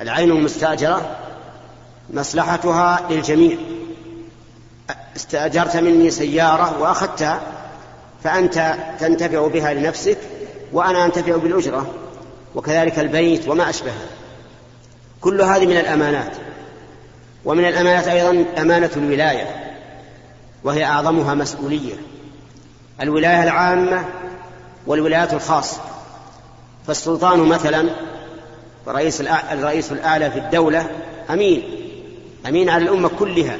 [0.01, 1.15] العين المستأجرة
[2.13, 3.58] مصلحتها للجميع.
[5.15, 7.41] استأجرت مني سيارة وأخذتها
[8.23, 10.17] فأنت تنتفع بها لنفسك
[10.73, 11.88] وأنا أنتفع بالأجرة
[12.55, 14.08] وكذلك البيت وما أشبهه.
[15.21, 16.31] كل هذه من الأمانات.
[17.45, 19.75] ومن الأمانات أيضا أمانة الولاية
[20.63, 21.95] وهي أعظمها مسؤولية.
[23.01, 24.05] الولاية العامة
[24.88, 25.81] والولايات الخاصة.
[26.88, 27.89] فالسلطان مثلا
[28.88, 29.21] رئيس
[29.52, 30.88] الرئيس الأعلى في الدولة
[31.30, 31.63] أمين.
[32.48, 33.58] أمين على الأمة كلها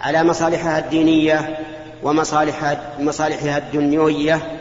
[0.00, 1.58] على مصالحها الدينية
[2.02, 4.58] ومصالحها مصالحها الدنيوية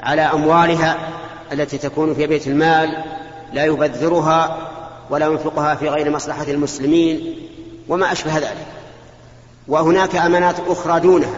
[0.00, 0.96] على أموالها
[1.52, 3.04] التي تكون في بيت المال
[3.52, 4.70] لا يبذرها
[5.10, 7.34] ولا ينفقها في غير مصلحة المسلمين
[7.88, 8.66] وما أشبه ذلك.
[9.68, 11.36] وهناك أمانات أخرى دونها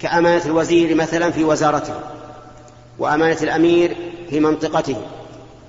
[0.00, 1.94] كأمانة الوزير مثلا في وزارته
[2.98, 3.96] وأمانة الأمير
[4.30, 4.96] في منطقته.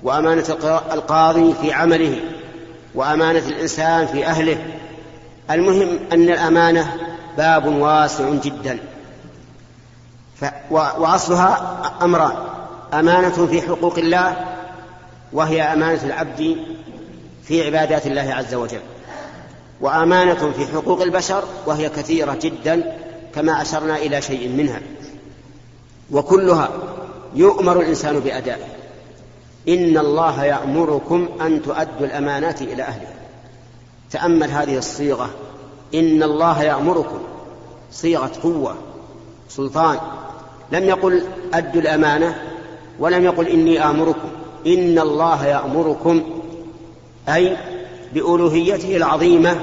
[0.02, 0.44] وأمانة
[0.92, 2.20] القاضي في عمله
[2.94, 4.58] وأمانة الإنسان في أهله.
[5.50, 6.96] المهم أن الأمانة
[7.36, 8.78] باب واسع جدا.
[10.70, 12.32] وأصلها أمران.
[12.94, 14.36] أمانة في حقوق الله
[15.32, 16.56] وهي أمانة العبد
[17.44, 18.80] في عبادات الله عز وجل.
[19.80, 22.96] وأمانة في حقوق البشر وهي كثيرة جدا
[23.34, 24.80] كما أشرنا إلى شيء منها.
[26.10, 26.68] وكلها
[27.34, 28.79] يؤمر الإنسان بأدائه
[29.68, 33.14] إن الله يأمركم أن تؤدوا الأمانات إلى أهلها.
[34.10, 35.30] تأمل هذه الصيغة.
[35.94, 37.18] إن الله يأمركم.
[37.92, 38.74] صيغة قوة
[39.48, 39.98] سلطان.
[40.72, 42.42] لم يقل أدوا الأمانة
[42.98, 44.28] ولم يقل إني آمركم.
[44.66, 46.22] إن الله يأمركم
[47.28, 47.56] أي
[48.12, 49.60] بألوهيته العظيمة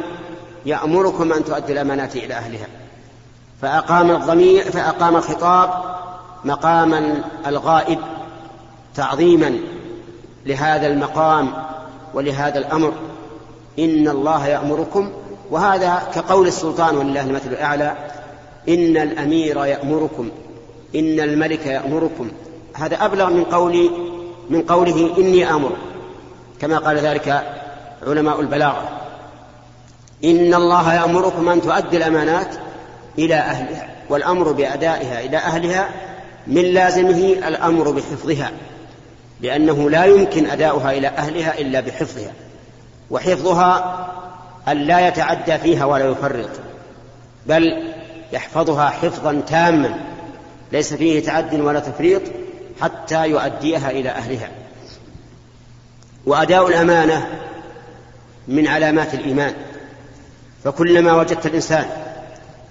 [0.65, 2.67] يأمركم أن تؤدوا الأمانات إلى أهلها.
[3.62, 5.97] فأقام الضمير فأقام الخطاب
[6.45, 7.99] مقام الغائب
[8.95, 9.57] تعظيما
[10.47, 11.53] لهذا المقام
[12.13, 12.93] ولهذا الأمر.
[13.79, 15.12] إن الله يأمركم
[15.51, 17.95] وهذا كقول السلطان ولله المثل الأعلى
[18.69, 20.29] إن الأمير يأمركم
[20.95, 22.31] إن الملك يأمركم.
[22.73, 23.89] هذا أبلغ من قول
[24.49, 25.71] من قوله إني آمر
[26.60, 27.43] كما قال ذلك
[28.07, 28.89] علماء البلاغة.
[30.23, 32.55] إن الله يأمركم أن تؤدي الأمانات
[33.19, 35.89] إلى أهلها والأمر بأدائها إلى أهلها
[36.47, 38.51] من لازمه الأمر بحفظها.
[39.41, 42.32] لأنه لا يمكن أداؤها إلى أهلها إلا بحفظها
[43.12, 44.08] وحفظها
[44.67, 46.50] أن لا يتعدى فيها ولا يفرط
[47.45, 47.93] بل
[48.32, 50.00] يحفظها حفظا تاما
[50.71, 52.21] ليس فيه تعد ولا تفريط
[52.82, 54.50] حتى يؤديها إلى أهلها.
[56.26, 57.28] وأداء الأمانة
[58.47, 59.54] من علامات الإيمان.
[60.63, 61.86] فكلما وجدت الإنسان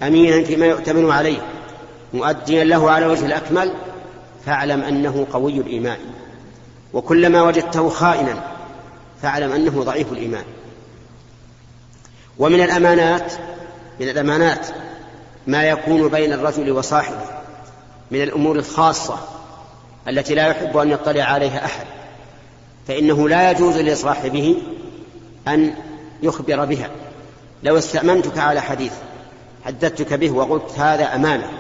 [0.03, 1.39] أمينا فيما يؤتمن عليه
[2.15, 3.73] مؤديا له على وجه الأكمل
[4.47, 5.99] فاعلم أنه قوي الإيمان.
[6.93, 8.57] وكلما وجدته خائنا
[9.23, 10.45] فاعلم أنه ضعيف الإيمان.
[12.39, 13.33] ومن الأمانات
[14.01, 14.67] من الأمانات
[15.47, 17.27] ما يكون بين الرجل وصاحبه
[18.11, 19.19] من الأمور الخاصة
[20.09, 21.87] التي لا يحب أن يطلع عليها أحد
[22.89, 24.57] فإنه لا يجوز لصاحبه
[25.49, 25.75] أن
[26.23, 26.91] يخبر بها.
[27.63, 28.93] لو استأمنتك على حديث
[29.65, 31.51] حدثتك به وقلت هذا أمانة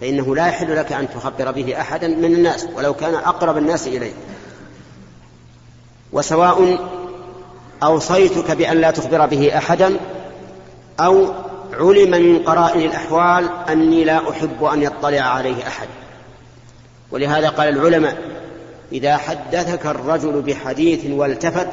[0.00, 4.14] فإنه لا يحل لك أن تخبر به أحدا من الناس ولو كان أقرب الناس إليك.
[6.12, 6.78] وسواء
[7.82, 9.96] أوصيتك بأن لا تخبر به أحدا
[11.00, 11.32] أو
[11.72, 15.88] علم من قرائن الأحوال أني لا أحب أن يطلع عليه أحد.
[17.10, 18.18] ولهذا قال العلماء
[18.92, 21.68] إذا حدثك الرجل بحديث والتفت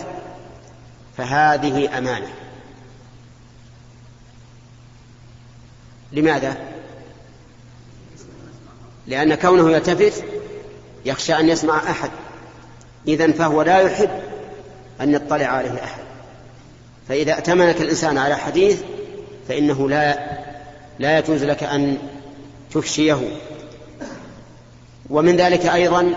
[1.17, 2.27] فهذه أمانة.
[6.11, 6.74] لماذا؟
[9.07, 10.23] لأن كونه يلتفت
[11.05, 12.09] يخشى أن يسمع أحد.
[13.07, 14.09] إذا فهو لا يحب
[15.01, 16.03] أن يطلع عليه أحد.
[17.09, 18.81] فإذا ائتمنك الإنسان على حديث
[19.47, 20.19] فإنه لا
[20.99, 21.97] لا يجوز لك أن
[22.73, 23.19] تفشيه.
[25.09, 26.13] ومن ذلك أيضا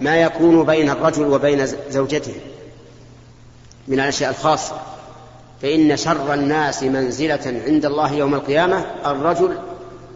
[0.00, 2.34] ما يكون بين الرجل وبين زوجته
[3.88, 4.80] من الأشياء الخاصة.
[5.62, 9.58] فإن شر الناس منزلة عند الله يوم القيامة الرجل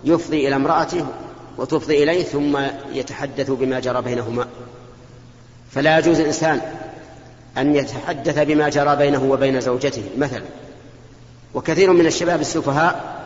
[0.04, 1.06] يفضي إلى امرأته
[1.58, 2.58] وتفضي إليه ثم
[2.92, 4.46] يتحدث بما جرى بينهما.
[5.70, 6.60] فلا يجوز الإنسان
[7.58, 10.42] أن يتحدث بما جرى بينه وبين زوجته مثلا.
[11.54, 13.22] وكثير من الشباب السفهاء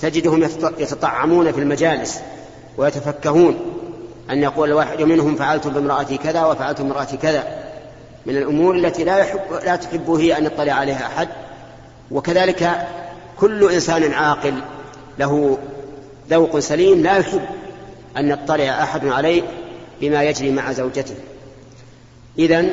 [0.00, 0.42] تجدهم
[0.78, 2.20] يتطعمون في المجالس
[2.76, 3.60] ويتفكهون
[4.30, 7.62] أن يقول الواحد منهم فعلت بامرأتي كذا وفعلت بامرأتي كذا.
[8.26, 11.28] من الأمور التي لا يحب لا تحب هي أن يطلع عليها أحد.
[12.10, 12.88] وكذلك
[13.38, 14.54] كل إنسان عاقل
[15.18, 15.58] له
[16.32, 17.42] ذوق سليم لا يحب
[18.16, 19.42] أن يطلع أحد عليه
[20.00, 21.14] بما يجري مع زوجته.
[22.38, 22.66] إذا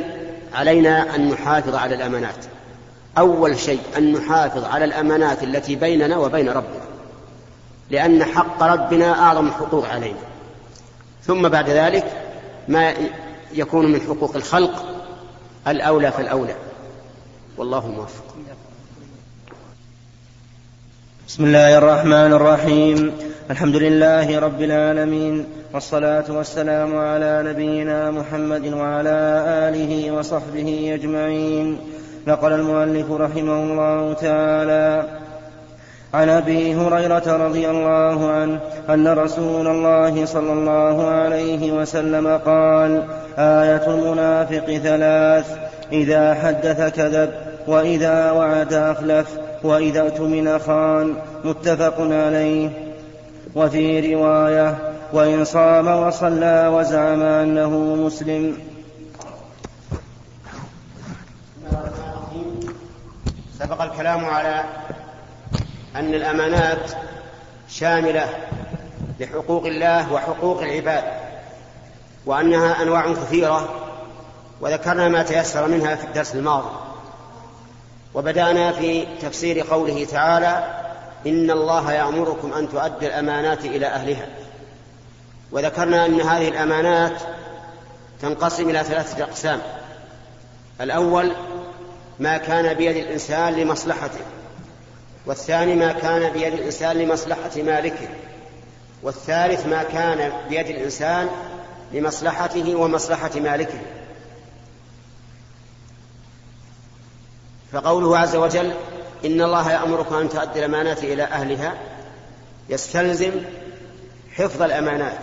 [0.53, 2.45] علينا أن نحافظ على الأمانات.
[3.17, 6.81] أول شيء أن نحافظ على الأمانات التي بيننا وبين ربنا
[7.89, 10.19] لأن حق ربنا أعظم الحقوق علينا.
[11.23, 12.05] ثم بعد ذلك
[12.67, 12.93] ما
[13.53, 14.85] يكون من حقوق الخلق
[15.67, 16.55] الأولى فالأولى.
[17.57, 18.23] والله موفق.
[21.27, 23.28] بسم الله الرحمن الرحيم.
[23.49, 31.77] الحمد لله رب العالمين والصلاة والسلام على نبينا محمد وعلى آله وصحبه أجمعين.
[32.27, 35.03] نقل المؤلف رحمه الله تعالى
[36.13, 43.03] عن أبي هريرة رضي الله عنه أن رسول الله صلى الله عليه وسلم قال
[43.37, 45.57] آية المنافق ثلاث
[45.91, 47.29] إذا حدث كذب
[47.67, 49.27] وإذا وعد أخلف
[49.63, 52.88] وإذا اؤتمن خان متفق عليه.
[53.55, 54.77] وفي رواية
[55.13, 58.57] وإن صام وصلى وزعم أنه مسلم.
[63.59, 64.63] سبق الكلام على
[65.95, 66.91] أن الأمانات
[67.69, 68.29] شاملة
[69.19, 71.03] لحقوق الله وحقوق العباد
[72.25, 73.69] وأنها أنواع كثيرة
[74.61, 76.69] وذكرنا ما تيسر منها في الدرس الماضي.
[78.13, 80.63] وبدأنا في تفسير قوله تعالى
[81.27, 84.27] إن الله يأمركم أن تؤدوا الأمانات إلى أهلها.
[85.51, 87.21] وذكرنا أن هذه الأمانات
[88.21, 89.61] تنقسم إلى ثلاثة أقسام.
[90.81, 91.31] الأول
[92.19, 94.25] ما كان بيد الإنسان لمصلحته.
[95.25, 98.09] والثاني ما كان بيد الإنسان لمصلحة مالكه.
[99.03, 101.29] والثالث ما كان بيد الإنسان
[101.93, 103.79] لمصلحته ومصلحة مالكه.
[107.71, 108.73] فقوله عز وجل
[109.25, 111.77] إن الله يأمركم أن تؤدي الأمانات إلى أهلها.
[112.69, 113.31] يستلزم
[114.35, 115.19] حفظ الأمانات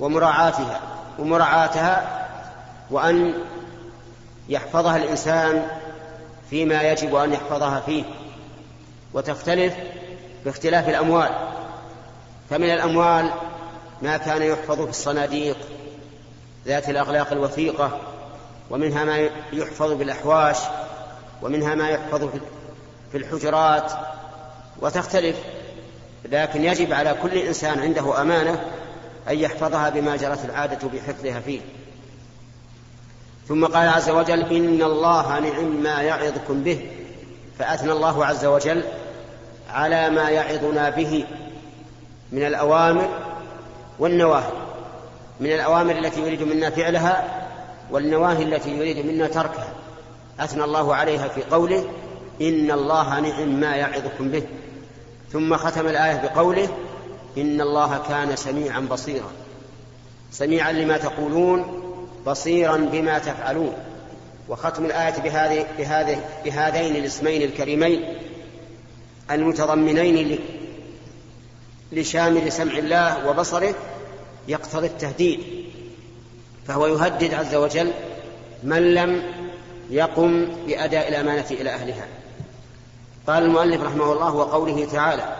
[0.00, 0.80] ومراعاتها
[1.18, 2.26] ومراعاتها
[2.90, 3.34] وأن
[4.48, 5.66] يحفظها الإنسان
[6.50, 8.04] فيما يجب أن يحفظها فيه.
[9.14, 9.74] وتختلف
[10.44, 11.30] باختلاف الأموال.
[12.50, 13.30] فمن الأموال
[14.02, 15.56] ما كان يحفظ في الصناديق
[16.66, 18.00] ذات الأغلاق الوثيقة
[18.70, 20.56] ومنها ما يحفظ بالأحواش
[21.42, 22.28] ومنها ما يحفظ
[23.12, 23.92] في الحجرات
[24.80, 25.36] وتختلف.
[26.24, 28.64] لكن يجب على كل إنسان عنده أمانة
[29.28, 31.60] أن يحفظها بما جرت العادة بحفظها فيه.
[33.48, 36.90] ثم قال عز وجل إن الله نعم ما يعظكم به.
[37.58, 38.84] فأثنى الله عز وجل
[39.70, 41.24] على ما يعظنا به
[42.32, 43.08] من الأوامر
[43.98, 44.52] والنواهي.
[45.40, 47.39] من الأوامر التي يريد منا فعلها
[47.90, 49.72] والنواهي التي يريد منا تركها.
[50.40, 51.84] أثنى الله عليها في قوله
[52.40, 54.42] إن الله نعم ما يعظكم به.
[55.32, 56.68] ثم ختم الآية بقوله
[57.38, 59.32] إن الله كان سميعا بصيرا.
[60.30, 61.82] سميعا لما تقولون
[62.26, 63.72] بصيرا بما تفعلون.
[64.48, 68.04] وختم الآية بهذه بهذه بهذين الاسمين الكريمين
[69.30, 70.38] المتضمنين
[71.92, 73.74] لشامل سمع الله وبصره
[74.48, 75.40] يقتضي التهديد.
[76.66, 77.92] فهو يهدد عز وجل
[78.62, 79.22] من لم
[79.90, 82.06] يقم بأداء الأمانة إلى أهلها.
[83.26, 85.36] قال المؤلف رحمه الله وقوله تعالى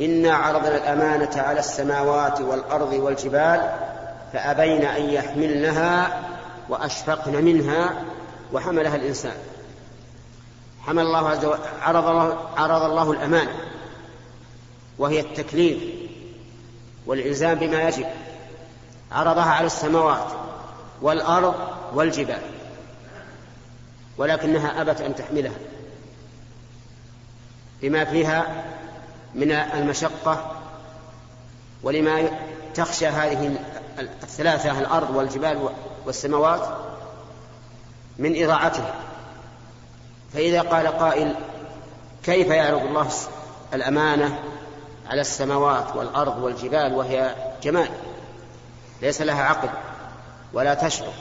[0.00, 3.72] إنا عرضنا الأمانة على السماوات والأرض والجبال
[4.32, 6.22] فأبين أن يحملنها
[6.68, 8.04] وأشفقن منها
[8.52, 9.36] وحملها الإنسان.
[10.86, 13.54] حمل الله عز وجل عرض الله, عرض الله الأمانة
[14.98, 15.82] وهي التكليف
[17.06, 18.06] والإلزام بما يجب.
[19.12, 20.26] عرضها على السماوات.
[21.04, 21.54] والأرض
[21.94, 22.40] والجبال
[24.18, 25.56] ولكنها أبت أن تحملها
[27.82, 28.64] بما فيها
[29.34, 30.52] من المشقة
[31.82, 32.30] ولما
[32.74, 33.58] تخشى هذه
[33.98, 35.68] الثلاثة الأرض والجبال
[36.06, 36.68] والسماوات
[38.18, 38.94] من إضاعتها.
[40.34, 41.34] فإذا قال قائل
[42.22, 43.08] كيف يعرض الله
[43.74, 44.38] الأمانة
[45.10, 47.88] على السماوات والأرض والجبال وهي جمال؟
[49.02, 49.68] ليس لها عقل.
[50.54, 51.12] ولا تشعر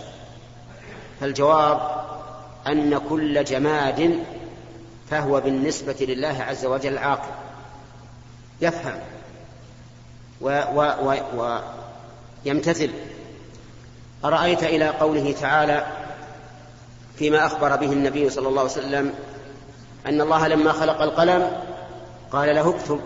[1.22, 2.04] فالجواب
[2.68, 4.24] أن كل جماد
[5.10, 7.32] فهو بالنسبة لله عز وجل عاقل.
[8.62, 9.00] يفهم.
[12.46, 12.90] ويمتثل
[14.26, 15.86] أرأيت إلى قوله تعالى
[17.18, 19.14] فيما أخبر به النبي صلى الله عليه وسلم
[20.06, 21.52] أن الله لما خلق القلم
[22.32, 23.02] قال له اكتب.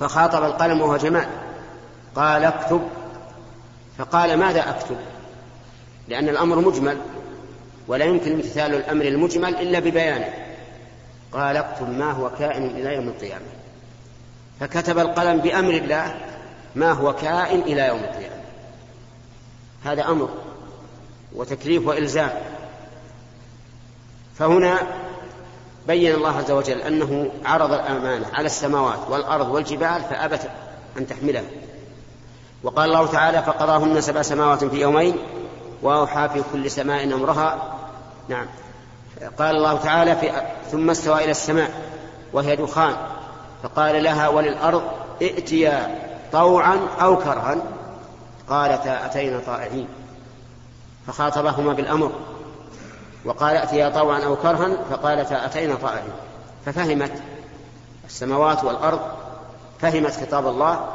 [0.00, 1.28] فخاطب القلم وهو جمال
[2.16, 2.88] قال اكتب.
[3.98, 4.96] فقال ماذا أكتب؟
[6.08, 6.98] لأن الأمر مجمل
[7.88, 10.34] ولا يمكن امتثال الأمر المجمل إلا ببيانه.
[11.32, 13.44] قال اكتب ما هو كائن إلى يوم القيامة.
[14.60, 16.14] فكتب القلم بأمر الله
[16.74, 18.42] ما هو كائن إلى يوم القيامة.
[19.84, 20.28] هذا أمر
[21.34, 22.30] وتكليف وإلزام.
[24.38, 24.78] فهنا
[25.86, 30.50] بين الله عز وجل أنه عرض الأمانة على السماوات والأرض والجبال فأبت
[30.98, 31.44] أن تحملها.
[32.62, 35.16] وقال الله تعالى فقضاهن سبع سماوات في يومين
[35.82, 37.74] وأوحى في كل سماء أمرها.
[38.28, 38.46] نعم.
[39.38, 40.32] قال الله تعالى في
[40.70, 41.70] ثم استوى إلى السماء
[42.32, 42.96] وهي دخان.
[43.62, 44.82] فقال لها وللأرض
[45.22, 45.98] ائتيا
[46.32, 47.56] طوعا أو كرها.
[48.48, 49.88] قالتا أتينا طائعين.
[51.06, 52.12] فخاطبهما بالأمر.
[53.24, 54.76] وقال ائتيا طوعا أو كرها.
[54.90, 56.12] فقالتا أتينا طائعين.
[56.66, 57.12] ففهمت
[58.06, 59.00] السماوات والأرض.
[59.80, 60.88] فهمت خطاب الله.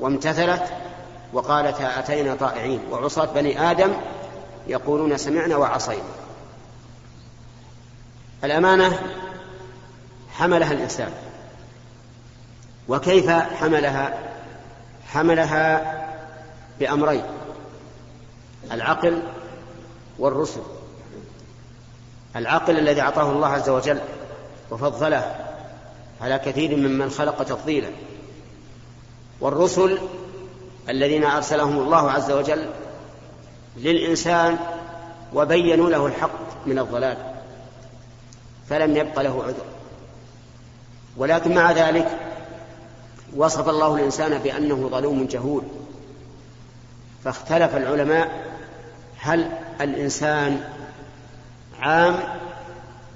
[0.00, 0.62] وامتثلت
[1.32, 2.80] وقالتا أتينا طائعين.
[2.90, 3.92] وعصاة بني آدم
[4.66, 6.02] يقولون سمعنا وعصينا.
[8.44, 8.98] الأمانة
[10.32, 11.12] حملها الإنسان.
[12.88, 14.18] وكيف حملها؟
[15.06, 15.94] حملها
[16.80, 17.24] بأمرين.
[18.72, 19.22] العقل
[20.18, 20.62] والرسل.
[22.36, 24.00] العقل الذي أعطاه الله عز وجل
[24.70, 25.34] وفضله
[26.20, 27.90] على كثير ممن خلق تفضيلا.
[29.40, 29.98] والرسل
[30.88, 32.66] الذين أرسلهم الله عز وجل
[33.76, 34.58] للإنسان
[35.34, 37.16] وبينوا له الحق من الضلال
[38.68, 39.64] فلم يبق له عذر.
[41.16, 42.18] ولكن مع ذلك
[43.36, 45.62] وصف الله الإنسان بأنه ظلوم جهول.
[47.24, 48.46] فاختلف العلماء
[49.18, 50.64] هل الإنسان
[51.80, 52.18] عام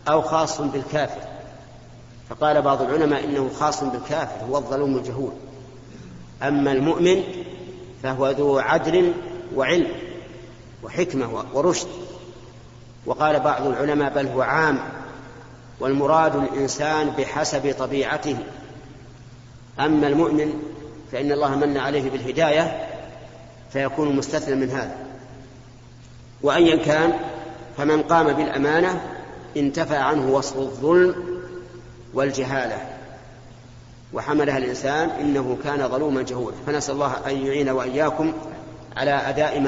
[0.08, 1.20] أو خاص بالكافر.
[2.30, 5.32] فقال بعض العلماء إنه خاص بالكافر هو الظلوم الجهول.
[6.42, 7.22] أما المؤمن
[8.06, 9.12] فهو ذو عدل
[9.54, 9.88] وعلم
[10.84, 11.88] وحكمة ورشد.
[13.06, 14.78] وقال بعض العلماء بل هو عام
[15.80, 18.36] والمراد الإنسان بحسب طبيعته.
[19.80, 20.62] أما المؤمن
[21.12, 22.86] فإن الله من عليه بالهداية
[23.72, 24.96] فيكون مستثنى من هذا.
[26.42, 27.12] وأيا كان
[27.76, 29.00] فمن قام بالأمانة
[29.56, 31.40] انتفى عنه وصف الظلم
[32.14, 32.95] والجهالة.
[34.12, 36.56] وحملها الإنسان إنه كان ظلوما جهولا.
[36.66, 38.32] فنسأل الله أن يعين وإياكم
[38.96, 39.60] على أداء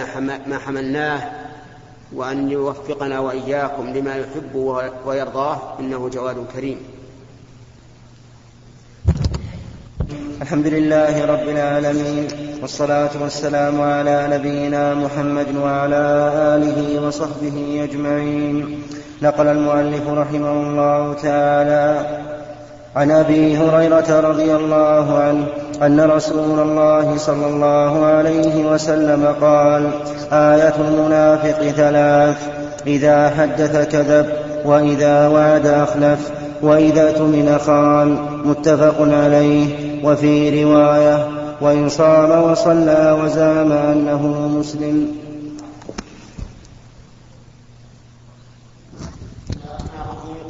[0.46, 1.30] ما حملناه
[2.12, 4.54] وأن يوفقنا وإياكم لما يحب
[5.06, 6.78] ويرضاه إنه جواد كريم.
[10.42, 12.28] الحمد لله رب العالمين
[12.62, 16.04] والصلاة والسلام على نبينا محمد وعلى
[16.54, 18.82] آله وصحبه أجمعين.
[19.22, 22.27] نقل المؤلف رحمه الله تعالى
[22.96, 25.46] عن أبي هريرة رضي الله عنه
[25.82, 29.90] أن رسول الله صلى الله عليه وسلم قال
[30.32, 32.48] آية المنافق ثلاث
[32.86, 34.26] إذا حدث كذب
[34.64, 36.30] وإذا وعد أخلف
[36.62, 39.66] وإذا اؤتمن خان متفق عليه
[40.04, 41.28] وفي رواية
[41.60, 45.18] وإن صام وصلى وزعم أنه مسلم.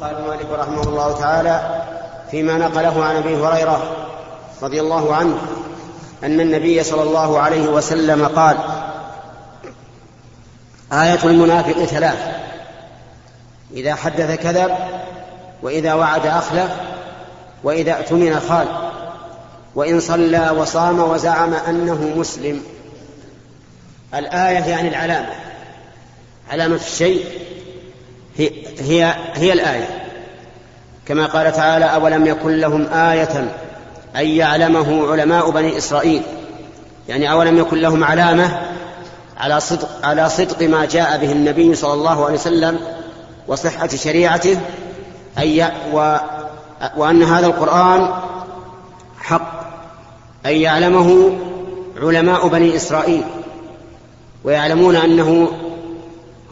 [0.01, 1.59] قال المؤلف رحمه الله تعالى
[2.31, 3.95] فيما نقله عن أبي هريرة
[4.61, 5.37] رضي الله عنه
[6.23, 8.57] أن النبي صلى الله عليه وسلم قال
[10.93, 12.39] آية المنافق ثلاث
[13.73, 14.71] إذا حدث كذب
[15.61, 16.71] وإذا وعد أخلف
[17.63, 18.67] وإذا اؤتمن خان
[19.75, 22.63] وإن صلى وصام وزعم أنه مسلم.
[24.15, 25.33] الآية يعني العلامة.
[26.51, 27.25] علامة الشيء
[28.37, 29.98] هي هي, هي الآية.
[31.09, 33.51] كما قال تعالى أولم يكن لهم آية
[34.15, 36.21] أن يعلمه علماء بني إسرائيل.
[37.07, 38.59] يعني أولم يكن لهم علامة
[39.37, 42.79] على صدق على صدق ما جاء به النبي صلى الله عليه وسلم
[43.47, 44.59] وصحة شريعته.
[45.39, 46.17] أي و
[46.97, 48.13] وأن هذا القرآن
[49.19, 49.59] حق.
[50.45, 51.37] أن يعلمه
[52.01, 53.23] علماء بني إسرائيل.
[54.43, 55.51] ويعلمون أنه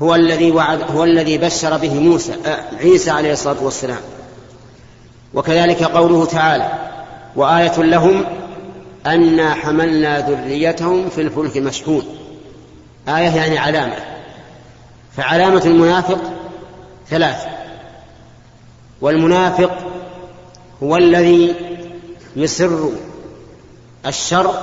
[0.01, 2.33] هو الذي وعد هو الذي بشر به موسى
[2.79, 4.16] عيسى عليه الصلاة والسلام.
[5.37, 6.71] وكذلك قوله تعالى
[7.35, 8.25] وآية لهم
[9.05, 12.03] أنا حملنا ذريتهم في الفلك المشحون
[13.07, 13.95] آية يعني علامة.
[15.17, 16.19] فعلامة المنافق
[17.09, 17.45] ثلاث
[19.01, 19.71] والمنافق
[20.83, 21.55] هو الذي
[22.35, 22.89] يسر
[24.05, 24.53] الشر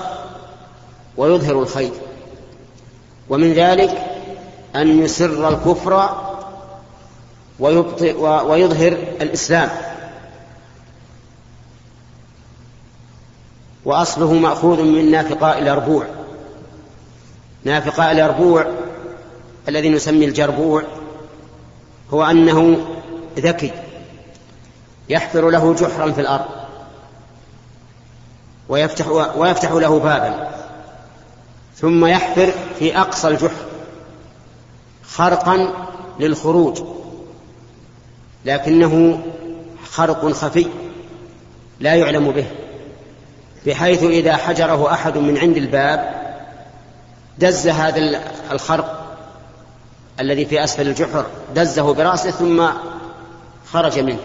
[1.16, 1.92] ويظهر الخير.
[3.28, 4.06] ومن ذلك
[4.76, 6.16] أن يسر الكفر
[7.60, 9.93] ويبطئ ويظهر الإسلام.
[13.84, 16.06] وأصله مأخوذ من نافقاء الأربوع.
[17.64, 18.66] نافقاء الأربوع
[19.68, 20.82] الذي نسمي الجربوع
[22.12, 22.86] هو أنه
[23.38, 23.72] ذكي
[25.08, 26.44] يحفر له جحرا في الأرض
[28.68, 30.50] ويفتح, ويفتح له بابا
[31.76, 33.64] ثم يحفر في أقصى الجحر
[35.04, 35.74] خرقا
[36.20, 36.82] للخروج
[38.44, 39.22] لكنه
[39.84, 40.66] خرق خفي
[41.80, 42.46] لا يعلم به.
[43.66, 46.24] بحيث إذا حجره أحد من عند الباب
[47.38, 48.20] دز هذا
[48.52, 49.16] الخرق
[50.20, 52.66] الذي في أسفل الجحر دزه برأسه ثم
[53.66, 54.18] خرج منه.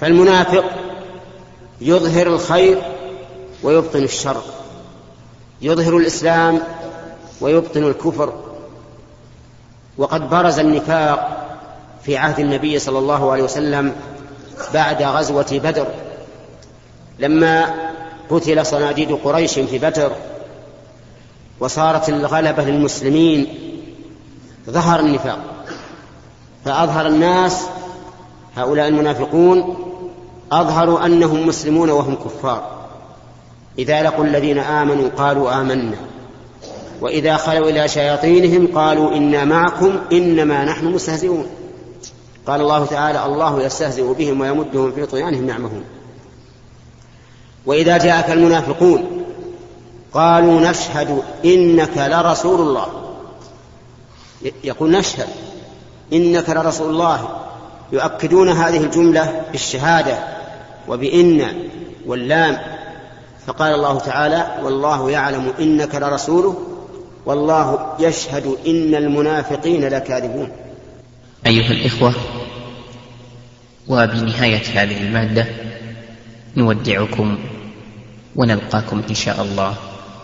[0.00, 0.64] فالمنافق
[1.80, 2.82] يظهر الخير
[3.62, 4.42] ويبطن الشر.
[5.62, 6.60] يظهر الإسلام
[7.40, 8.32] ويبطن الكفر.
[9.98, 11.46] وقد برز النفاق
[12.04, 13.96] في عهد النبي صلى الله عليه وسلم
[14.74, 15.86] بعد غزوة بدر.
[17.18, 17.74] لما
[18.30, 20.12] قتل صناديد قريش في بدر
[21.60, 23.46] وصارت الغلبة للمسلمين
[24.70, 25.38] ظهر النفاق.
[26.64, 27.62] فأظهر الناس
[28.56, 29.76] هؤلاء المنافقون
[30.52, 32.88] أظهروا أنهم مسلمون وهم كفار.
[33.78, 35.96] إذا لقوا الذين آمنوا قالوا آمنا.
[37.00, 41.46] وإذا خلوا إلى شياطينهم قالوا إنا معكم إنما نحن مستهزئون.
[42.46, 45.84] قال الله تعالى الله يستهزئ بهم ويمدهم في طغيانهم يعمهون
[47.68, 49.24] وإذا جاءك المنافقون
[50.12, 52.86] قالوا نشهد إنك لرسول الله.
[54.64, 55.28] يقول نشهد
[56.12, 57.28] إنك لرسول الله.
[57.92, 60.18] يؤكدون هذه الجملة بالشهادة
[60.88, 61.46] وبإن
[62.06, 62.58] واللام.
[63.46, 66.56] فقال الله تعالى والله يعلم إنك لرسوله
[67.26, 70.48] والله يشهد إن المنافقين لكاذبون.
[71.46, 72.14] أيها الإخوة
[73.88, 75.46] وبنهاية هذه المادة
[76.56, 77.38] نودعكم
[78.36, 79.76] ونلقاكم إن شاء الله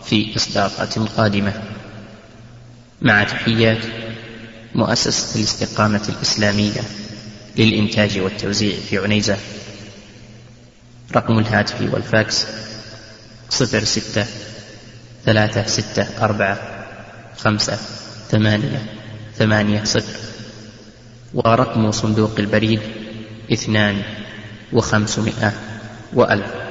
[0.05, 1.53] في إصداقات قادمة.
[3.03, 3.85] مع تحيات
[4.75, 6.81] مؤسسة الاستقامة الإسلامية
[7.57, 9.37] للإنتاج والتوزيع في عنيزة.
[11.17, 12.47] رقم الهاتف والفاكس
[13.51, 14.27] صفر ستة
[15.25, 16.59] ثلاثة ستة أربعة
[17.37, 17.79] خمسة
[18.31, 18.83] ثمانية
[19.39, 20.19] ثمانية صفر
[21.35, 22.81] ورقم صندوق البريد
[23.53, 24.03] اثنان
[24.73, 25.53] وخمسمائة
[26.13, 26.64] وألف.